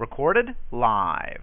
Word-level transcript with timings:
Recorded 0.00 0.54
live. 0.72 1.42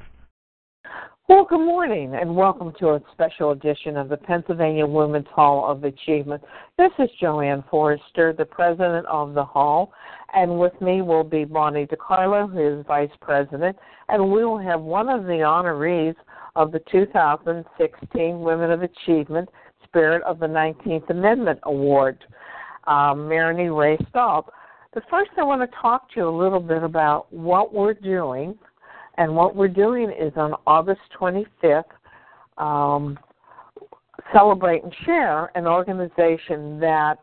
Well, 1.29 1.45
good 1.47 1.63
morning, 1.63 2.15
and 2.15 2.35
welcome 2.35 2.73
to 2.79 2.87
a 2.95 3.01
special 3.11 3.51
edition 3.51 3.95
of 3.97 4.09
the 4.09 4.17
Pennsylvania 4.17 4.87
Women's 4.87 5.27
Hall 5.27 5.69
of 5.69 5.83
Achievement. 5.83 6.41
This 6.75 6.89
is 6.97 7.07
JoAnn 7.21 7.69
Forrester, 7.69 8.33
the 8.35 8.45
president 8.45 9.05
of 9.05 9.35
the 9.35 9.45
hall, 9.45 9.93
and 10.33 10.59
with 10.59 10.73
me 10.81 11.03
will 11.03 11.23
be 11.23 11.45
Bonnie 11.45 11.85
DiCarlo, 11.85 12.51
who 12.51 12.79
is 12.79 12.85
vice 12.87 13.11
president, 13.21 13.77
and 14.09 14.31
we 14.31 14.43
will 14.43 14.57
have 14.57 14.81
one 14.81 15.07
of 15.07 15.25
the 15.25 15.43
honorees 15.45 16.15
of 16.55 16.71
the 16.71 16.81
2016 16.91 18.39
Women 18.39 18.71
of 18.71 18.81
Achievement 18.81 19.49
Spirit 19.83 20.23
of 20.23 20.39
the 20.39 20.47
19th 20.47 21.07
Amendment 21.11 21.59
Award, 21.61 22.25
um, 22.87 23.29
Maranie 23.29 23.69
Rae 23.69 24.03
Staab. 24.11 24.45
But 24.97 25.03
first, 25.11 25.29
I 25.37 25.43
want 25.43 25.61
to 25.61 25.77
talk 25.79 26.09
to 26.09 26.21
you 26.21 26.27
a 26.27 26.35
little 26.35 26.59
bit 26.59 26.81
about 26.81 27.31
what 27.31 27.71
we're 27.71 27.93
doing 27.93 28.57
and 29.19 29.35
what 29.35 29.55
we're 29.55 29.67
doing 29.67 30.09
is 30.09 30.33
on 30.35 30.55
August 30.65 31.01
25th, 31.21 31.83
um, 32.57 33.19
Celebrate 34.33 34.83
and 34.83 34.91
Share, 35.05 35.51
an 35.55 35.67
organization 35.67 36.79
that 36.79 37.19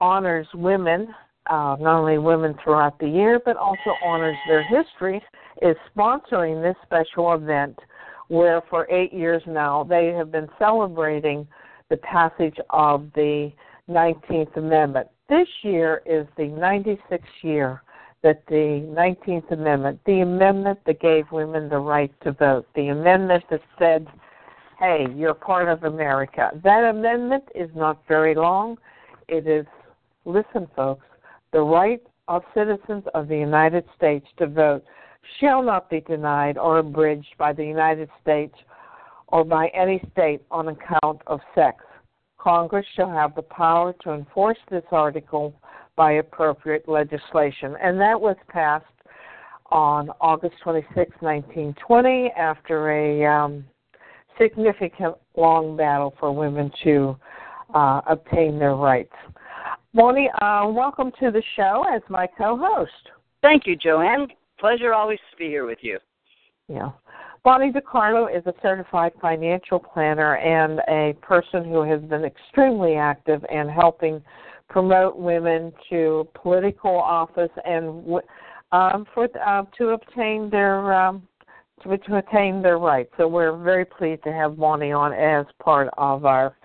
honors 0.00 0.48
women, 0.54 1.14
uh, 1.48 1.76
not 1.78 2.00
only 2.00 2.18
women 2.18 2.56
throughout 2.64 2.98
the 2.98 3.08
year, 3.08 3.40
but 3.44 3.56
also 3.56 3.92
honors 4.04 4.36
their 4.48 4.64
history, 4.64 5.22
is 5.62 5.76
sponsoring 5.96 6.60
this 6.60 6.74
special 6.82 7.32
event 7.34 7.78
where 8.26 8.60
for 8.68 8.90
eight 8.90 9.12
years 9.12 9.40
now 9.46 9.84
they 9.84 10.06
have 10.06 10.32
been 10.32 10.48
celebrating 10.58 11.46
the 11.90 11.96
passage 11.98 12.56
of 12.70 13.06
the 13.14 13.52
19th 13.88 14.56
Amendment. 14.56 15.06
This 15.28 15.48
year 15.62 16.00
is 16.06 16.26
the 16.38 16.44
96th 16.44 17.20
year 17.42 17.82
that 18.22 18.42
the 18.48 18.82
19th 18.88 19.52
Amendment, 19.52 20.00
the 20.06 20.20
amendment 20.20 20.78
that 20.86 21.00
gave 21.00 21.30
women 21.30 21.68
the 21.68 21.78
right 21.78 22.10
to 22.22 22.32
vote, 22.32 22.66
the 22.74 22.88
amendment 22.88 23.44
that 23.50 23.60
said, 23.78 24.06
hey, 24.78 25.06
you're 25.14 25.34
part 25.34 25.68
of 25.68 25.84
America. 25.84 26.50
That 26.64 26.84
amendment 26.84 27.44
is 27.54 27.68
not 27.74 28.02
very 28.08 28.34
long. 28.34 28.78
It 29.28 29.46
is, 29.46 29.66
listen, 30.24 30.66
folks, 30.74 31.04
the 31.52 31.60
right 31.60 32.02
of 32.28 32.42
citizens 32.54 33.04
of 33.12 33.28
the 33.28 33.36
United 33.36 33.84
States 33.96 34.26
to 34.38 34.46
vote 34.46 34.82
shall 35.40 35.62
not 35.62 35.90
be 35.90 36.00
denied 36.00 36.56
or 36.56 36.78
abridged 36.78 37.36
by 37.36 37.52
the 37.52 37.64
United 37.64 38.08
States 38.22 38.54
or 39.26 39.44
by 39.44 39.68
any 39.68 40.02
state 40.12 40.40
on 40.50 40.68
account 40.68 41.20
of 41.26 41.40
sex. 41.54 41.84
Congress 42.38 42.86
shall 42.94 43.10
have 43.10 43.34
the 43.34 43.42
power 43.42 43.92
to 44.04 44.12
enforce 44.12 44.58
this 44.70 44.84
article 44.92 45.54
by 45.96 46.12
appropriate 46.12 46.88
legislation. 46.88 47.76
And 47.82 48.00
that 48.00 48.18
was 48.20 48.36
passed 48.48 48.84
on 49.70 50.10
August 50.20 50.54
26, 50.62 50.94
1920, 51.20 52.32
after 52.36 52.90
a 52.92 53.26
um, 53.26 53.64
significant 54.40 55.16
long 55.36 55.76
battle 55.76 56.14
for 56.18 56.32
women 56.32 56.70
to 56.84 57.16
uh, 57.74 58.00
obtain 58.06 58.58
their 58.58 58.76
rights. 58.76 59.12
Bonnie, 59.92 60.30
uh, 60.40 60.68
welcome 60.68 61.10
to 61.18 61.30
the 61.30 61.42
show 61.56 61.84
as 61.92 62.02
my 62.08 62.26
co 62.38 62.56
host. 62.56 62.92
Thank 63.42 63.66
you, 63.66 63.76
JoAnn. 63.76 64.28
Pleasure 64.58 64.94
always 64.94 65.18
to 65.30 65.36
be 65.36 65.46
here 65.46 65.66
with 65.66 65.78
you. 65.82 65.98
Yeah. 66.68 66.90
Bonnie 67.44 67.72
DiCarlo 67.72 68.34
is 68.36 68.44
a 68.46 68.54
certified 68.62 69.12
financial 69.20 69.78
planner 69.78 70.36
and 70.36 70.80
a 70.88 71.16
person 71.20 71.64
who 71.64 71.82
has 71.82 72.00
been 72.02 72.24
extremely 72.24 72.96
active 72.96 73.44
in 73.50 73.68
helping 73.68 74.22
promote 74.68 75.16
women 75.16 75.72
to 75.88 76.28
political 76.34 76.96
office 76.96 77.50
and 77.64 78.04
um, 78.72 79.06
for 79.14 79.28
uh, 79.46 79.62
to 79.78 79.88
obtain 79.90 80.50
their 80.50 80.92
um, 80.92 81.26
to, 81.82 81.96
to 81.96 82.16
attain 82.16 82.60
their 82.60 82.78
rights. 82.78 83.10
So 83.16 83.26
we're 83.28 83.56
very 83.56 83.84
pleased 83.84 84.24
to 84.24 84.32
have 84.32 84.58
Bonnie 84.58 84.92
on 84.92 85.12
as 85.12 85.46
part 85.62 85.88
of 85.96 86.24
our 86.24 86.56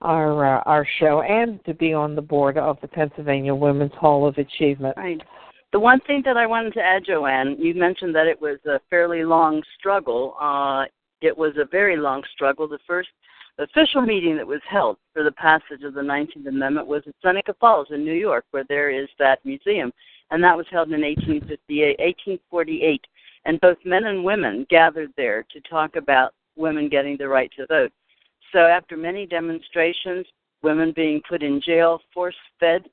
our 0.00 0.58
uh, 0.58 0.62
our 0.66 0.86
show 0.98 1.22
and 1.22 1.64
to 1.64 1.74
be 1.74 1.92
on 1.92 2.16
the 2.16 2.22
board 2.22 2.58
of 2.58 2.78
the 2.80 2.88
Pennsylvania 2.88 3.54
Women's 3.54 3.92
Hall 3.94 4.26
of 4.26 4.36
Achievement. 4.38 4.96
Right. 4.96 5.22
The 5.72 5.80
one 5.80 6.00
thing 6.00 6.22
that 6.26 6.36
I 6.36 6.46
wanted 6.46 6.74
to 6.74 6.82
add, 6.82 7.06
JoAnn, 7.06 7.58
you 7.58 7.74
mentioned 7.74 8.14
that 8.14 8.26
it 8.26 8.40
was 8.40 8.58
a 8.66 8.78
fairly 8.90 9.24
long 9.24 9.62
struggle. 9.78 10.36
Uh, 10.38 10.84
it 11.22 11.36
was 11.36 11.54
a 11.56 11.64
very 11.64 11.96
long 11.96 12.22
struggle. 12.34 12.68
The 12.68 12.78
first 12.86 13.08
official 13.58 14.02
meeting 14.02 14.36
that 14.36 14.46
was 14.46 14.60
held 14.68 14.98
for 15.14 15.24
the 15.24 15.32
passage 15.32 15.82
of 15.82 15.94
the 15.94 16.02
19th 16.02 16.46
Amendment 16.46 16.86
was 16.86 17.02
at 17.06 17.14
Seneca 17.22 17.54
Falls 17.58 17.88
in 17.90 18.04
New 18.04 18.12
York, 18.12 18.44
where 18.50 18.64
there 18.68 18.90
is 18.90 19.08
that 19.18 19.44
museum, 19.46 19.90
and 20.30 20.44
that 20.44 20.56
was 20.56 20.66
held 20.70 20.88
in 20.92 21.00
1858, 21.00 21.98
1848. 21.98 23.06
And 23.46 23.60
both 23.60 23.78
men 23.84 24.04
and 24.04 24.22
women 24.22 24.66
gathered 24.68 25.10
there 25.16 25.44
to 25.52 25.60
talk 25.62 25.96
about 25.96 26.34
women 26.54 26.90
getting 26.90 27.16
the 27.16 27.28
right 27.28 27.50
to 27.56 27.66
vote. 27.66 27.92
So 28.52 28.60
after 28.60 28.96
many 28.96 29.26
demonstrations, 29.26 30.26
women 30.62 30.92
being 30.94 31.22
put 31.26 31.42
in 31.42 31.62
jail, 31.62 32.00
force-fed, 32.12 32.84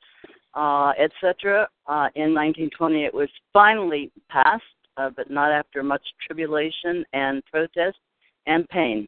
uh, 0.53 0.91
etc., 0.99 1.67
uh, 1.87 2.09
in 2.15 2.33
1920 2.33 3.05
it 3.05 3.13
was 3.13 3.29
finally 3.53 4.11
passed, 4.29 4.63
uh, 4.97 5.09
but 5.15 5.29
not 5.29 5.51
after 5.51 5.83
much 5.83 6.03
tribulation 6.25 7.03
and 7.13 7.43
protest 7.45 7.97
and 8.45 8.67
pain. 8.69 9.07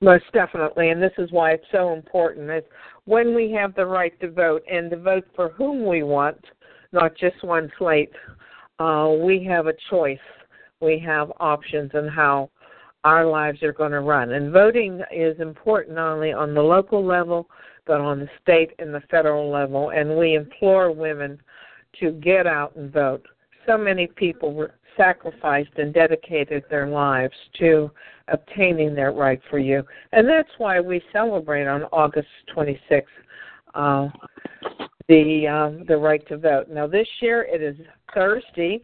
Most 0.00 0.24
definitely, 0.32 0.90
and 0.90 1.02
this 1.02 1.12
is 1.18 1.30
why 1.30 1.52
it's 1.52 1.64
so 1.72 1.92
important 1.92 2.50
is 2.50 2.64
when 3.04 3.34
we 3.34 3.50
have 3.52 3.74
the 3.74 3.84
right 3.84 4.18
to 4.20 4.30
vote 4.30 4.62
and 4.70 4.90
to 4.90 4.96
vote 4.96 5.26
for 5.34 5.50
whom 5.50 5.86
we 5.86 6.02
want, 6.02 6.42
not 6.92 7.16
just 7.16 7.42
one 7.42 7.70
slate, 7.78 8.12
uh, 8.78 9.14
we 9.20 9.44
have 9.44 9.66
a 9.66 9.74
choice. 9.90 10.18
We 10.80 10.98
have 11.00 11.32
options 11.40 11.90
in 11.94 12.08
how 12.08 12.50
our 13.04 13.26
lives 13.26 13.62
are 13.62 13.72
going 13.72 13.92
to 13.92 14.00
run. 14.00 14.32
And 14.32 14.52
voting 14.52 15.02
is 15.14 15.38
important 15.40 15.96
not 15.96 16.14
only 16.14 16.32
on 16.32 16.54
the 16.54 16.62
local 16.62 17.04
level, 17.04 17.48
but 17.88 18.00
on 18.00 18.20
the 18.20 18.28
state 18.40 18.70
and 18.78 18.94
the 18.94 19.02
federal 19.10 19.50
level. 19.50 19.90
And 19.90 20.16
we 20.16 20.34
implore 20.34 20.92
women 20.92 21.40
to 21.98 22.12
get 22.12 22.46
out 22.46 22.76
and 22.76 22.92
vote. 22.92 23.26
So 23.66 23.76
many 23.76 24.06
people 24.06 24.54
were 24.54 24.74
sacrificed 24.96 25.76
and 25.78 25.92
dedicated 25.92 26.64
their 26.70 26.86
lives 26.86 27.34
to 27.58 27.90
obtaining 28.28 28.94
that 28.96 29.14
right 29.14 29.40
for 29.48 29.58
you. 29.58 29.82
And 30.12 30.28
that's 30.28 30.50
why 30.58 30.80
we 30.80 31.02
celebrate 31.12 31.66
on 31.66 31.84
August 31.84 32.28
26th 32.54 33.02
uh, 33.74 34.08
the 35.08 35.46
um, 35.46 35.84
the 35.86 35.96
right 35.96 36.26
to 36.28 36.36
vote. 36.36 36.68
Now 36.68 36.86
this 36.86 37.08
year 37.20 37.46
it 37.50 37.62
is 37.62 37.76
Thursday, 38.14 38.82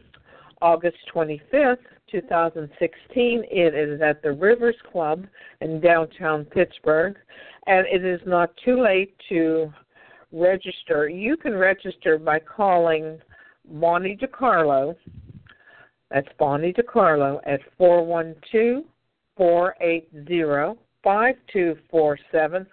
August 0.61 0.97
25th, 1.13 1.77
2016. 2.11 3.43
It 3.51 3.73
is 3.73 4.01
at 4.01 4.21
the 4.21 4.31
Rivers 4.31 4.75
Club 4.91 5.25
in 5.61 5.79
downtown 5.81 6.45
Pittsburgh, 6.45 7.15
and 7.67 7.85
it 7.87 8.05
is 8.05 8.21
not 8.25 8.51
too 8.63 8.81
late 8.81 9.15
to 9.29 9.71
register. 10.31 11.09
You 11.09 11.37
can 11.37 11.55
register 11.55 12.17
by 12.17 12.39
calling 12.39 13.19
Bonnie 13.65 14.17
DiCarlo. 14.17 14.95
That's 16.11 16.27
Bonnie 16.37 16.73
DiCarlo 16.73 17.39
at 17.45 17.61
412 17.77 18.83
480 19.37 20.79
5247 21.03 22.67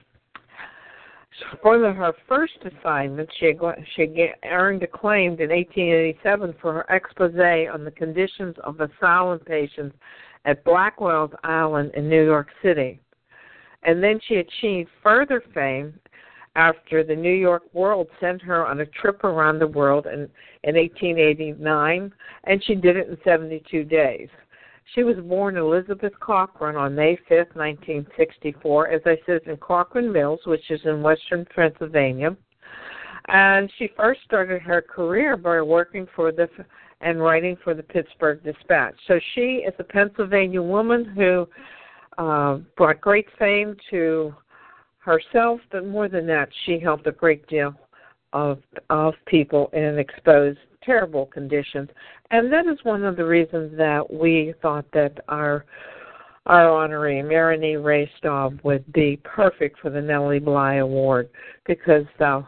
for 1.62 1.78
the, 1.78 1.92
her 1.92 2.14
first 2.28 2.58
assignment 2.64 3.28
she 3.38 3.52
she 3.94 4.28
earned 4.44 4.82
acclaimed 4.82 5.40
in 5.40 5.50
1887 5.50 6.54
for 6.60 6.72
her 6.72 6.86
expose 6.94 7.34
on 7.72 7.84
the 7.84 7.90
conditions 7.90 8.54
of 8.64 8.80
asylum 8.80 9.38
patients 9.40 9.94
at 10.46 10.64
Blackwell's 10.64 11.32
Island 11.44 11.90
in 11.94 12.08
New 12.08 12.24
York 12.24 12.48
City 12.62 13.00
and 13.82 14.02
then 14.02 14.20
she 14.26 14.36
achieved 14.36 14.90
further 15.02 15.42
fame 15.54 15.98
after 16.56 17.04
the 17.04 17.14
New 17.14 17.32
York 17.32 17.62
World 17.74 18.08
sent 18.18 18.40
her 18.42 18.66
on 18.66 18.80
a 18.80 18.86
trip 18.86 19.22
around 19.24 19.58
the 19.58 19.66
world 19.66 20.06
in, 20.06 20.28
in 20.64 20.74
1889, 20.74 22.12
and 22.44 22.64
she 22.64 22.74
did 22.74 22.96
it 22.96 23.08
in 23.08 23.18
72 23.22 23.84
days. 23.84 24.28
She 24.94 25.02
was 25.02 25.16
born 25.16 25.56
Elizabeth 25.56 26.12
Cochran 26.20 26.76
on 26.76 26.94
May 26.94 27.16
5, 27.28 27.38
1964, 27.54 28.88
as 28.88 29.02
I 29.04 29.18
said, 29.26 29.40
in 29.46 29.56
Cochran 29.56 30.12
Mills, 30.12 30.40
which 30.46 30.70
is 30.70 30.80
in 30.84 31.02
western 31.02 31.44
Pennsylvania. 31.54 32.36
And 33.28 33.70
she 33.76 33.90
first 33.96 34.20
started 34.24 34.62
her 34.62 34.80
career 34.80 35.36
by 35.36 35.60
working 35.60 36.06
for 36.14 36.30
the 36.30 36.48
and 37.02 37.20
writing 37.20 37.56
for 37.62 37.74
the 37.74 37.82
Pittsburgh 37.82 38.42
Dispatch. 38.42 38.94
So 39.06 39.20
she 39.34 39.64
is 39.66 39.74
a 39.78 39.84
Pennsylvania 39.84 40.62
woman 40.62 41.04
who 41.04 41.46
uh, 42.18 42.58
brought 42.76 43.00
great 43.00 43.26
fame 43.38 43.76
to 43.90 44.34
herself, 44.98 45.60
but 45.70 45.86
more 45.86 46.08
than 46.08 46.26
that, 46.26 46.48
she 46.64 46.78
helped 46.78 47.06
a 47.06 47.12
great 47.12 47.46
deal 47.46 47.74
of 48.32 48.58
of 48.90 49.14
people 49.26 49.70
in 49.72 49.98
exposed 49.98 50.58
terrible 50.82 51.26
conditions, 51.26 51.88
and 52.30 52.52
that 52.52 52.66
is 52.66 52.78
one 52.82 53.04
of 53.04 53.16
the 53.16 53.24
reasons 53.24 53.76
that 53.76 54.12
we 54.12 54.54
thought 54.62 54.84
that 54.92 55.18
our 55.28 55.64
our 56.46 56.88
honoree, 56.88 57.24
Maranie 57.24 57.82
Rae 57.82 58.10
Staab, 58.22 58.62
would 58.62 58.92
be 58.92 59.18
perfect 59.24 59.80
for 59.80 59.90
the 59.90 60.00
Nellie 60.00 60.38
Bly 60.38 60.76
Award 60.76 61.28
because 61.66 62.06
uh, 62.20 62.42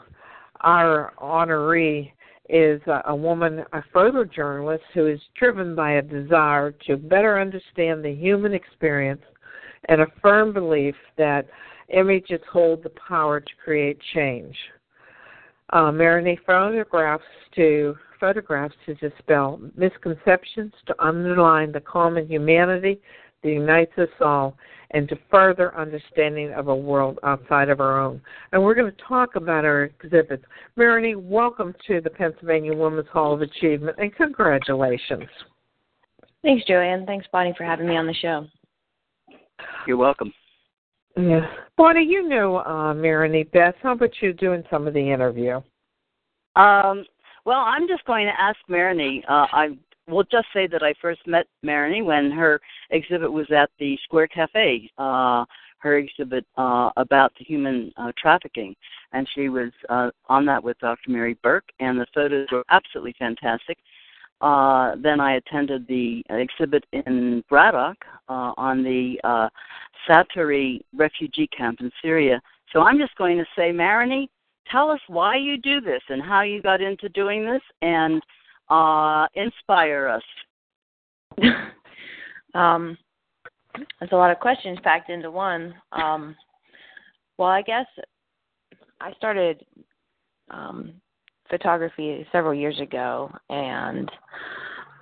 our 0.61 1.13
honoree 1.21 2.13
is 2.49 2.81
a, 2.87 3.03
a 3.07 3.15
woman, 3.15 3.65
a 3.73 3.83
photojournalist 3.95 4.81
who 4.95 5.07
is 5.07 5.21
driven 5.39 5.75
by 5.75 5.93
a 5.93 6.03
desire 6.03 6.71
to 6.87 6.97
better 6.97 7.41
understand 7.41 8.05
the 8.05 8.15
human 8.15 8.55
experience 8.55 9.23
and 9.87 10.01
a 10.01 10.07
firm 10.21 10.53
belief 10.53 10.95
that 11.17 11.47
images 11.89 12.41
hold 12.51 12.83
the 12.83 12.93
power 13.09 13.41
to 13.41 13.51
create 13.63 13.99
change. 14.15 14.57
Uh, 15.71 15.91
Maranie 15.91 16.39
photographs 16.47 17.25
to 17.55 17.95
photographs 18.19 18.75
to 18.87 18.95
dispel 18.95 19.61
misconceptions, 19.77 20.73
to 20.87 20.95
underline 20.99 21.73
the 21.73 21.81
common 21.81 22.27
humanity 22.27 23.01
that 23.43 23.51
unites 23.51 23.93
us 23.99 24.09
all, 24.21 24.57
and 24.93 25.09
to 25.09 25.19
further 25.31 25.77
understanding 25.77 26.53
of 26.55 26.69
a 26.69 26.75
world 26.75 27.19
outside 27.23 27.69
of 27.69 27.81
our 27.81 28.01
own. 28.01 28.21
And 28.53 28.63
we're 28.63 28.75
going 28.75 28.91
to 28.91 29.03
talk 29.07 29.37
about 29.37 29.65
our 29.65 29.85
exhibits. 29.85 30.45
Maranie, 30.77 31.17
welcome 31.17 31.75
to 31.87 32.01
the 32.01 32.11
Pennsylvania 32.11 32.75
Women's 32.75 33.09
Hall 33.09 33.35
of 33.35 33.43
Achievement, 33.43 33.99
and 33.99 34.15
congratulations. 34.15 35.29
Thanks, 36.43 36.65
JoAnn. 36.69 37.05
Thanks, 37.07 37.27
Bonnie, 37.31 37.55
for 37.57 37.65
having 37.65 37.87
me 37.87 37.97
on 37.97 38.07
the 38.07 38.15
show. 38.15 38.47
You're 39.87 39.97
welcome. 39.97 40.33
Yeah. 41.17 41.47
Bonnie, 41.77 42.05
you 42.05 42.29
know 42.29 42.59
uh, 42.59 42.95
Maranie 42.95 43.51
Beth. 43.51 43.75
How 43.83 43.93
about 43.93 44.11
you 44.21 44.33
doing 44.33 44.63
some 44.71 44.87
of 44.87 44.95
the 44.95 45.13
interview? 45.13 45.57
Um, 46.55 47.05
well, 47.45 47.61
I'm 47.61 47.89
just 47.89 48.05
going 48.05 48.27
to 48.27 48.41
ask 48.41 48.59
Maranie. 48.71 49.23
Uh, 49.29 49.47
I 49.53 49.69
will 50.09 50.25
just 50.25 50.47
say 50.53 50.67
that 50.69 50.83
I 50.83 50.95
first 51.01 51.21
met 51.27 51.47
Maranie 51.65 52.05
when 52.05 52.31
her 52.31 52.61
exhibit 52.91 53.33
was 53.33 53.47
at 53.51 53.71
the 53.79 53.99
Square 54.05 54.29
Cafe. 54.29 54.91
Uh, 54.99 55.45
her 55.79 55.99
exhibit 55.99 56.45
uh, 56.57 56.91
about 56.97 57.33
the 57.39 57.45
human 57.45 57.93
uh, 57.97 58.13
trafficking, 58.21 58.75
and 59.13 59.29
she 59.35 59.49
was 59.49 59.71
uh, 59.89 60.11
on 60.29 60.45
that 60.47 60.63
with 60.63 60.79
Dr. 60.81 61.11
Mary 61.11 61.37
Burke, 61.43 61.69
and 61.81 61.99
the 61.99 62.07
photos 62.13 62.49
were 62.51 62.65
absolutely 62.71 63.15
fantastic. 63.19 63.79
Uh, 64.41 64.95
then 65.03 65.21
I 65.21 65.37
attended 65.37 65.87
the 65.89 66.23
exhibit 66.31 66.85
in 66.93 67.43
Braddock 67.49 67.97
uh, 68.29 68.53
on 68.57 68.85
the 68.85 69.19
uh, 69.25 69.49
Zaatari 70.09 70.81
refugee 70.97 71.49
camp 71.49 71.81
in 71.81 71.91
Syria. 72.01 72.41
So 72.73 72.83
I'm 72.83 72.99
just 72.99 73.17
going 73.17 73.39
to 73.39 73.45
say, 73.57 73.73
Maranie, 73.73 74.29
tell 74.71 74.91
us 74.91 75.01
why 75.09 75.37
you 75.37 75.57
do 75.59 75.81
this 75.81 76.03
and 76.09 76.23
how 76.23 76.43
you 76.43 76.63
got 76.63 76.81
into 76.81 77.09
doing 77.09 77.45
this, 77.45 77.63
and 77.83 78.23
uh, 78.71 79.27
inspire 79.35 80.09
us. 80.09 81.43
um, 82.55 82.97
there's 83.99 84.13
a 84.13 84.17
lot 84.17 84.31
of 84.31 84.39
questions 84.39 84.79
packed 84.83 85.11
into 85.11 85.31
one. 85.31 85.75
Um, 85.93 86.37
well, 87.39 87.49
I 87.49 87.63
guess 87.63 87.87
I 89.01 89.13
started 89.15 89.65
um, 90.51 90.95
photography 91.51 92.27
several 92.33 92.55
years 92.55 92.79
ago, 92.81 93.31
and 93.51 94.11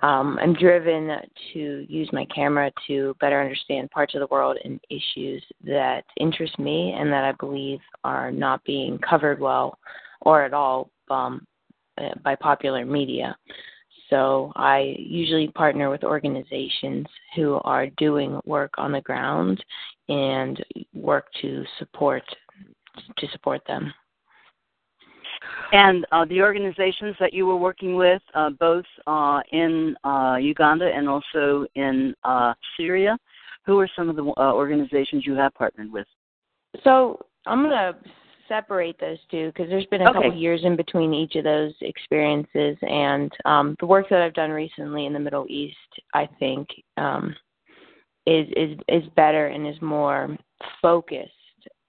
um, 0.03 0.37
I'm 0.41 0.53
driven 0.53 1.09
to 1.53 1.85
use 1.89 2.09
my 2.13 2.25
camera 2.33 2.71
to 2.87 3.15
better 3.19 3.41
understand 3.41 3.89
parts 3.89 4.13
of 4.13 4.19
the 4.19 4.27
world 4.27 4.57
and 4.63 4.79
issues 4.89 5.43
that 5.63 6.03
interest 6.19 6.59
me 6.59 6.93
and 6.97 7.11
that 7.11 7.23
I 7.23 7.31
believe 7.33 7.79
are 8.03 8.31
not 8.31 8.63
being 8.63 8.99
covered 8.99 9.39
well 9.39 9.79
or 10.21 10.43
at 10.43 10.53
all 10.53 10.91
um, 11.09 11.45
by 12.23 12.35
popular 12.35 12.85
media. 12.85 13.35
So 14.09 14.53
I 14.55 14.95
usually 14.97 15.49
partner 15.49 15.89
with 15.89 16.03
organizations 16.03 17.07
who 17.35 17.59
are 17.63 17.87
doing 17.97 18.39
work 18.45 18.73
on 18.77 18.91
the 18.91 19.01
ground 19.01 19.63
and 20.07 20.63
work 20.93 21.27
to 21.41 21.65
support 21.79 22.23
to 23.17 23.27
support 23.31 23.61
them. 23.67 23.93
And 25.71 26.05
uh, 26.11 26.25
the 26.25 26.41
organizations 26.41 27.15
that 27.19 27.33
you 27.33 27.45
were 27.45 27.57
working 27.57 27.95
with, 27.95 28.21
uh, 28.33 28.51
both 28.51 28.85
uh, 29.05 29.41
in 29.51 29.95
uh, 30.03 30.37
Uganda 30.39 30.89
and 30.93 31.09
also 31.09 31.65
in 31.75 32.15
uh, 32.23 32.53
Syria, 32.77 33.17
who 33.65 33.79
are 33.79 33.89
some 33.95 34.09
of 34.09 34.15
the 34.15 34.23
uh, 34.23 34.53
organizations 34.53 35.25
you 35.25 35.33
have 35.33 35.53
partnered 35.55 35.91
with? 35.91 36.07
So 36.83 37.19
I'm 37.45 37.63
going 37.63 37.71
to 37.71 37.95
separate 38.47 38.97
those 38.99 39.17
two 39.29 39.47
because 39.47 39.69
there's 39.69 39.85
been 39.87 40.01
a 40.01 40.09
okay. 40.09 40.13
couple 40.13 40.35
years 40.35 40.61
in 40.63 40.77
between 40.77 41.13
each 41.13 41.35
of 41.35 41.43
those 41.43 41.73
experiences, 41.81 42.77
and 42.81 43.31
um, 43.43 43.75
the 43.81 43.85
work 43.85 44.07
that 44.09 44.21
I've 44.21 44.33
done 44.33 44.51
recently 44.51 45.05
in 45.05 45.11
the 45.11 45.19
Middle 45.19 45.45
East, 45.49 45.75
I 46.13 46.29
think, 46.39 46.67
um, 46.95 47.35
is 48.25 48.47
is 48.55 48.77
is 48.87 49.03
better 49.15 49.47
and 49.47 49.67
is 49.67 49.81
more 49.81 50.37
focused 50.81 51.31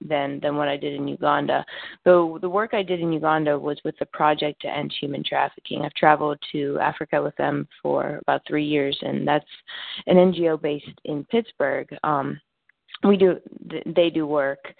than 0.01 0.41
than 0.41 0.57
what 0.57 0.69
I 0.69 0.77
did 0.77 0.95
in 0.95 1.09
Uganda. 1.09 1.65
The 2.05 2.39
the 2.41 2.49
work 2.49 2.75
I 2.75 2.83
did 2.83 3.01
in 3.01 3.13
Uganda 3.13 3.59
was 3.59 3.79
with 3.85 3.97
the 3.99 4.07
Project 4.07 4.63
to 4.63 4.69
End 4.69 4.95
Human 5.01 5.25
Trafficking. 5.25 5.83
I've 5.83 5.95
traveled 5.95 6.39
to 6.53 6.79
Africa 6.81 7.23
with 7.23 7.37
them 7.37 7.69
for 7.83 8.19
about 8.23 8.43
three 8.47 8.65
years, 8.65 8.97
and 9.03 9.27
that's 9.27 9.45
an 10.07 10.17
NGO 10.17 10.61
based 10.61 10.87
in 11.05 11.25
Pittsburgh. 11.25 11.89
Um, 12.03 12.41
we 13.05 13.17
do 13.17 13.39
they 13.87 14.11
do 14.11 14.27
work 14.27 14.75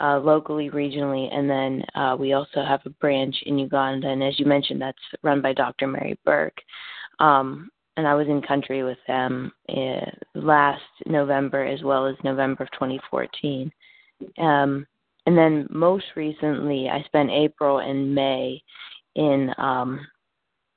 uh, 0.00 0.18
locally, 0.18 0.70
regionally, 0.70 1.32
and 1.32 1.48
then 1.48 1.84
uh, 1.94 2.16
we 2.18 2.32
also 2.32 2.64
have 2.64 2.80
a 2.84 2.90
branch 2.90 3.36
in 3.46 3.58
Uganda. 3.58 4.08
And 4.08 4.22
as 4.22 4.38
you 4.38 4.46
mentioned, 4.46 4.80
that's 4.80 4.98
run 5.22 5.40
by 5.40 5.52
Dr. 5.52 5.86
Mary 5.86 6.18
Burke. 6.24 6.58
Um, 7.20 7.70
and 7.96 8.08
I 8.08 8.14
was 8.14 8.26
in 8.26 8.42
country 8.42 8.82
with 8.82 8.98
them 9.06 9.52
uh, 9.68 10.10
last 10.34 10.82
November 11.06 11.64
as 11.64 11.82
well 11.82 12.06
as 12.06 12.16
November 12.24 12.64
of 12.64 12.70
2014. 12.72 13.70
Um, 14.38 14.86
and 15.26 15.36
then 15.36 15.66
most 15.70 16.04
recently, 16.16 16.88
I 16.88 17.02
spent 17.04 17.30
April 17.30 17.78
and 17.78 18.14
May 18.14 18.62
in 19.14 19.50
um, 19.58 20.06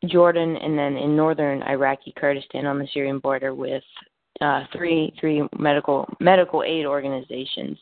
Jordan 0.06 0.56
and 0.58 0.78
then 0.78 0.96
in 0.96 1.16
northern 1.16 1.64
Iraqi 1.64 2.14
Kurdistan 2.16 2.66
on 2.66 2.80
the 2.80 2.88
Syrian 2.94 3.20
border 3.20 3.54
with 3.54 3.84
uh, 4.40 4.66
three 4.72 5.12
three 5.20 5.42
medical 5.58 6.08
medical 6.20 6.64
aid 6.64 6.86
organizations: 6.86 7.78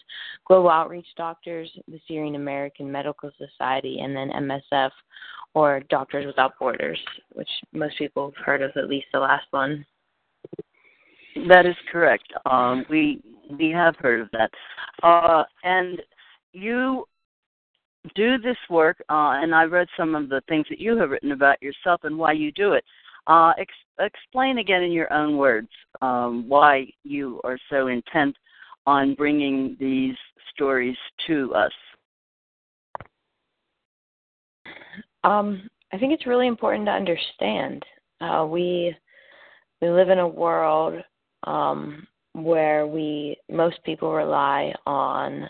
Global 0.48 0.70
Outreach 0.70 1.08
Doctors, 1.18 1.70
the 1.88 2.00
Syrian 2.08 2.36
American 2.36 2.92
Medical 2.92 3.30
Society, 3.38 4.00
and 4.00 4.16
then 4.16 4.30
MSF, 4.30 4.92
or 5.54 5.82
Doctors 5.90 6.26
Without 6.26 6.58
Borders, 6.58 7.00
which 7.34 7.50
most 7.74 7.98
people 7.98 8.32
have 8.32 8.46
heard 8.46 8.62
of, 8.62 8.72
at 8.78 8.88
least 8.88 9.08
the 9.12 9.20
last 9.20 9.46
one. 9.52 9.86
That 11.50 11.66
is 11.66 11.76
correct. 11.92 12.32
Um, 12.46 12.86
we 12.90 13.22
we 13.58 13.70
have 13.70 13.96
heard 13.98 14.22
of 14.22 14.30
that, 14.32 14.52
uh, 15.04 15.44
and 15.64 16.02
you 16.54 17.06
do 18.14 18.38
this 18.38 18.58
work. 18.70 18.98
Uh, 19.10 19.42
and 19.42 19.54
I 19.56 19.64
read 19.64 19.88
some 19.98 20.16
of 20.16 20.30
the 20.30 20.42
things 20.48 20.66
that 20.70 20.80
you 20.80 20.98
have 20.98 21.10
written 21.10 21.32
about 21.32 21.62
yourself 21.62 22.02
and 22.04 22.18
why 22.18 22.34
you 22.34 22.52
do 22.52 22.74
it. 22.74 22.84
Uh, 23.28 23.54
ex- 23.58 23.74
explain 24.00 24.60
again 24.60 24.84
in 24.84 24.92
your 24.92 25.12
own 25.12 25.38
words 25.38 25.70
um, 26.02 26.48
why 26.48 26.86
you 27.04 27.42
are 27.44 27.58
so 27.70 27.88
intent 27.88 28.36
on 28.86 29.16
bringing 29.16 29.75
these 29.80 30.16
stories 30.54 30.98
to 31.25 31.54
us. 31.56 31.72
Um, 35.24 35.68
I 35.92 35.98
think 35.98 36.14
it's 36.14 36.28
really 36.28 36.48
important 36.48 36.86
to 36.86 36.92
understand. 36.92 37.84
Uh, 38.22 38.46
we 38.48 38.96
we 39.82 39.90
live 39.90 40.10
in 40.10 40.20
a 40.20 40.28
world 40.28 41.02
um, 41.46 42.08
where 42.36 42.86
we 42.86 43.38
most 43.50 43.82
people 43.86 44.13
rely 44.13 44.74
on 44.86 45.50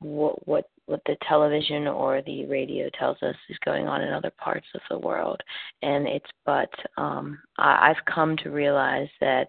what 0.00 0.46
what 0.48 0.64
what 0.86 1.02
the 1.06 1.16
television 1.28 1.86
or 1.86 2.22
the 2.22 2.46
radio 2.46 2.88
tells 2.98 3.16
us 3.22 3.36
is 3.50 3.56
going 3.64 3.86
on 3.86 4.00
in 4.00 4.12
other 4.12 4.32
parts 4.38 4.66
of 4.74 4.80
the 4.90 4.98
world. 4.98 5.40
And 5.82 6.08
it's 6.08 6.30
but 6.46 6.70
um 6.96 7.38
I, 7.58 7.90
i've 7.90 8.04
come 8.12 8.36
to 8.38 8.50
realize 8.50 9.08
that 9.20 9.48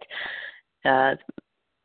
uh 0.84 1.16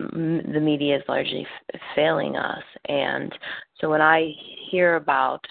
the 0.00 0.60
media 0.60 0.96
is 0.96 1.02
largely 1.08 1.46
f- 1.74 1.80
failing 1.94 2.36
us. 2.36 2.64
And 2.88 3.32
so 3.80 3.88
when 3.88 4.00
i 4.00 4.32
hear 4.70 4.96
about 4.96 5.44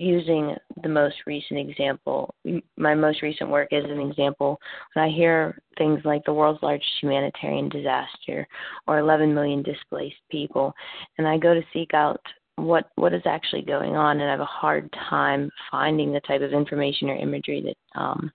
using 0.00 0.56
the 0.82 0.88
most 0.88 1.16
recent 1.26 1.58
example, 1.58 2.34
my 2.76 2.94
most 2.94 3.22
recent 3.22 3.50
work 3.50 3.72
as 3.72 3.84
an 3.84 4.00
example, 4.00 4.58
when 4.94 5.04
I 5.04 5.10
hear 5.10 5.60
things 5.78 6.00
like 6.04 6.24
the 6.24 6.32
world's 6.32 6.62
largest 6.62 6.90
humanitarian 7.00 7.68
disaster 7.68 8.46
or 8.86 8.98
11 8.98 9.34
million 9.34 9.62
displaced 9.62 10.16
people, 10.30 10.72
and 11.18 11.26
I 11.26 11.38
go 11.38 11.54
to 11.54 11.62
seek 11.72 11.94
out 11.94 12.20
what 12.56 12.90
what 12.96 13.14
is 13.14 13.22
actually 13.24 13.62
going 13.62 13.96
on, 13.96 14.20
and 14.20 14.28
I 14.28 14.32
have 14.32 14.40
a 14.40 14.44
hard 14.44 14.92
time 15.08 15.50
finding 15.70 16.12
the 16.12 16.20
type 16.20 16.42
of 16.42 16.52
information 16.52 17.08
or 17.08 17.16
imagery 17.16 17.62
that 17.62 18.00
um, 18.00 18.32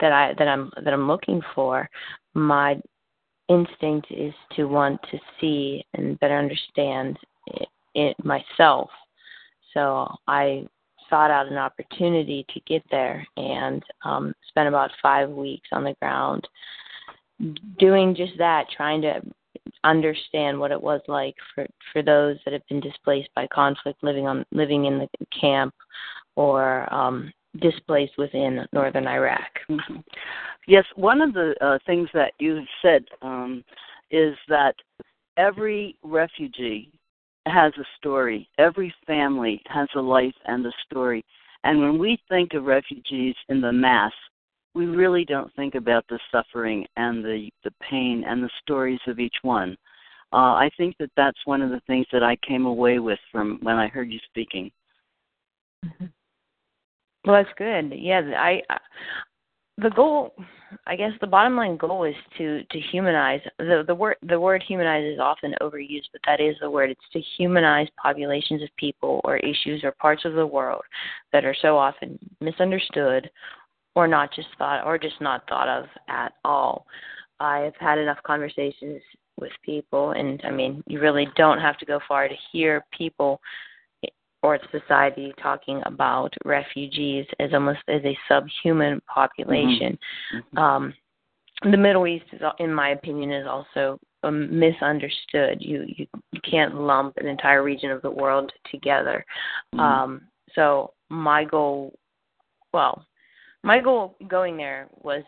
that 0.00 0.12
I 0.12 0.34
that 0.38 0.48
I'm 0.48 0.70
that 0.82 0.92
I'm 0.92 1.06
looking 1.06 1.40
for. 1.54 1.88
My 2.34 2.80
instinct 3.48 4.08
is 4.10 4.32
to 4.56 4.64
want 4.64 5.00
to 5.10 5.18
see 5.40 5.84
and 5.94 6.18
better 6.20 6.38
understand 6.38 7.18
it, 7.48 7.68
it 7.94 8.16
myself 8.24 8.88
so 9.74 10.08
I 10.26 10.66
sought 11.08 11.30
out 11.30 11.50
an 11.50 11.58
opportunity 11.58 12.46
to 12.54 12.60
get 12.66 12.82
there 12.90 13.26
and 13.36 13.82
um, 14.04 14.34
spent 14.48 14.68
about 14.68 14.90
five 15.02 15.28
weeks 15.28 15.68
on 15.72 15.84
the 15.84 15.94
ground 16.00 16.46
doing 17.78 18.14
just 18.14 18.32
that, 18.38 18.66
trying 18.74 19.02
to 19.02 19.20
understand 19.84 20.58
what 20.58 20.70
it 20.70 20.80
was 20.80 21.00
like 21.08 21.34
for 21.54 21.66
for 21.92 22.02
those 22.02 22.36
that 22.44 22.52
have 22.52 22.66
been 22.68 22.80
displaced 22.80 23.28
by 23.34 23.46
conflict, 23.48 24.02
living 24.02 24.26
on 24.26 24.44
living 24.52 24.86
in 24.86 24.98
the 24.98 25.08
camp, 25.38 25.74
or 26.36 26.92
um, 26.92 27.32
displaced 27.60 28.16
within 28.16 28.66
northern 28.72 29.06
Iraq. 29.06 29.50
Mm-hmm. 29.68 29.96
Yes, 30.66 30.84
one 30.94 31.20
of 31.20 31.34
the 31.34 31.54
uh, 31.60 31.78
things 31.86 32.08
that 32.14 32.32
you 32.38 32.56
have 32.56 32.64
said 32.80 33.04
um, 33.20 33.64
is 34.10 34.36
that 34.48 34.74
every 35.36 35.96
refugee 36.02 36.90
has 37.46 37.72
a 37.78 37.84
story. 37.98 38.48
Every 38.58 38.94
family 39.06 39.60
has 39.66 39.88
a 39.96 40.00
life 40.00 40.34
and 40.46 40.64
a 40.66 40.72
story. 40.86 41.24
And 41.64 41.80
when 41.80 41.98
we 41.98 42.18
think 42.28 42.54
of 42.54 42.64
refugees 42.64 43.34
in 43.48 43.60
the 43.60 43.72
mass, 43.72 44.12
we 44.74 44.86
really 44.86 45.24
don't 45.24 45.52
think 45.54 45.74
about 45.74 46.04
the 46.08 46.18
suffering 46.30 46.86
and 46.96 47.24
the, 47.24 47.50
the 47.64 47.72
pain 47.90 48.24
and 48.26 48.42
the 48.42 48.50
stories 48.62 49.00
of 49.06 49.18
each 49.18 49.36
one. 49.42 49.76
Uh, 50.32 50.54
I 50.54 50.70
think 50.78 50.96
that 50.98 51.10
that's 51.16 51.38
one 51.44 51.60
of 51.60 51.70
the 51.70 51.82
things 51.86 52.06
that 52.12 52.22
I 52.22 52.36
came 52.36 52.64
away 52.64 52.98
with 52.98 53.18
from 53.30 53.58
when 53.62 53.76
I 53.76 53.88
heard 53.88 54.10
you 54.10 54.18
speaking. 54.30 54.70
Mm-hmm. 55.84 56.06
Well, 57.24 57.42
that's 57.42 57.56
good. 57.58 57.92
Yeah, 57.96 58.22
I 58.36 58.62
the 59.78 59.90
goal 59.90 60.34
i 60.86 60.94
guess 60.94 61.12
the 61.20 61.26
bottom 61.26 61.56
line 61.56 61.76
goal 61.76 62.04
is 62.04 62.14
to 62.36 62.62
to 62.64 62.78
humanize 62.78 63.40
the 63.58 63.82
the 63.86 63.94
word 63.94 64.16
the 64.22 64.38
word 64.38 64.62
humanize 64.66 65.04
is 65.04 65.18
often 65.18 65.54
overused 65.60 66.08
but 66.12 66.20
that 66.26 66.40
is 66.40 66.56
the 66.60 66.70
word. 66.70 66.90
It's 66.90 67.00
to 67.12 67.20
humanize 67.36 67.88
populations 68.00 68.62
of 68.62 68.68
people 68.76 69.20
or 69.24 69.36
issues 69.38 69.82
or 69.82 69.92
parts 69.92 70.24
of 70.24 70.34
the 70.34 70.46
world 70.46 70.82
that 71.32 71.44
are 71.44 71.56
so 71.60 71.76
often 71.76 72.18
misunderstood 72.40 73.30
or 73.94 74.06
not 74.06 74.34
just 74.34 74.48
thought 74.58 74.84
or 74.84 74.98
just 74.98 75.20
not 75.20 75.48
thought 75.48 75.68
of 75.68 75.86
at 76.08 76.32
all. 76.44 76.86
I've 77.40 77.76
had 77.80 77.98
enough 77.98 78.22
conversations 78.24 79.02
with 79.40 79.52
people 79.64 80.10
and 80.12 80.40
i 80.44 80.50
mean 80.50 80.84
you 80.86 81.00
really 81.00 81.26
don't 81.36 81.58
have 81.58 81.78
to 81.78 81.86
go 81.86 81.98
far 82.06 82.28
to 82.28 82.34
hear 82.52 82.84
people 82.96 83.40
or 84.42 84.58
society 84.70 85.32
talking 85.40 85.80
about 85.86 86.34
refugees 86.44 87.26
as 87.38 87.50
almost 87.52 87.78
as 87.88 88.02
a 88.04 88.18
subhuman 88.28 89.00
population. 89.12 89.98
Mm-hmm. 90.34 90.58
Um, 90.58 90.94
the 91.62 91.76
Middle 91.76 92.06
East, 92.06 92.24
is, 92.32 92.40
in 92.58 92.74
my 92.74 92.90
opinion, 92.90 93.30
is 93.30 93.46
also 93.46 93.98
um, 94.24 94.58
misunderstood. 94.58 95.58
You, 95.60 95.84
you 95.86 96.06
you 96.32 96.40
can't 96.48 96.74
lump 96.74 97.16
an 97.18 97.26
entire 97.26 97.62
region 97.62 97.90
of 97.90 98.02
the 98.02 98.10
world 98.10 98.52
together. 98.70 99.24
Mm-hmm. 99.74 99.80
Um, 99.80 100.20
so 100.54 100.92
my 101.08 101.44
goal, 101.44 101.94
well, 102.72 103.06
my 103.62 103.80
goal 103.80 104.16
going 104.28 104.56
there 104.56 104.88
was 105.02 105.22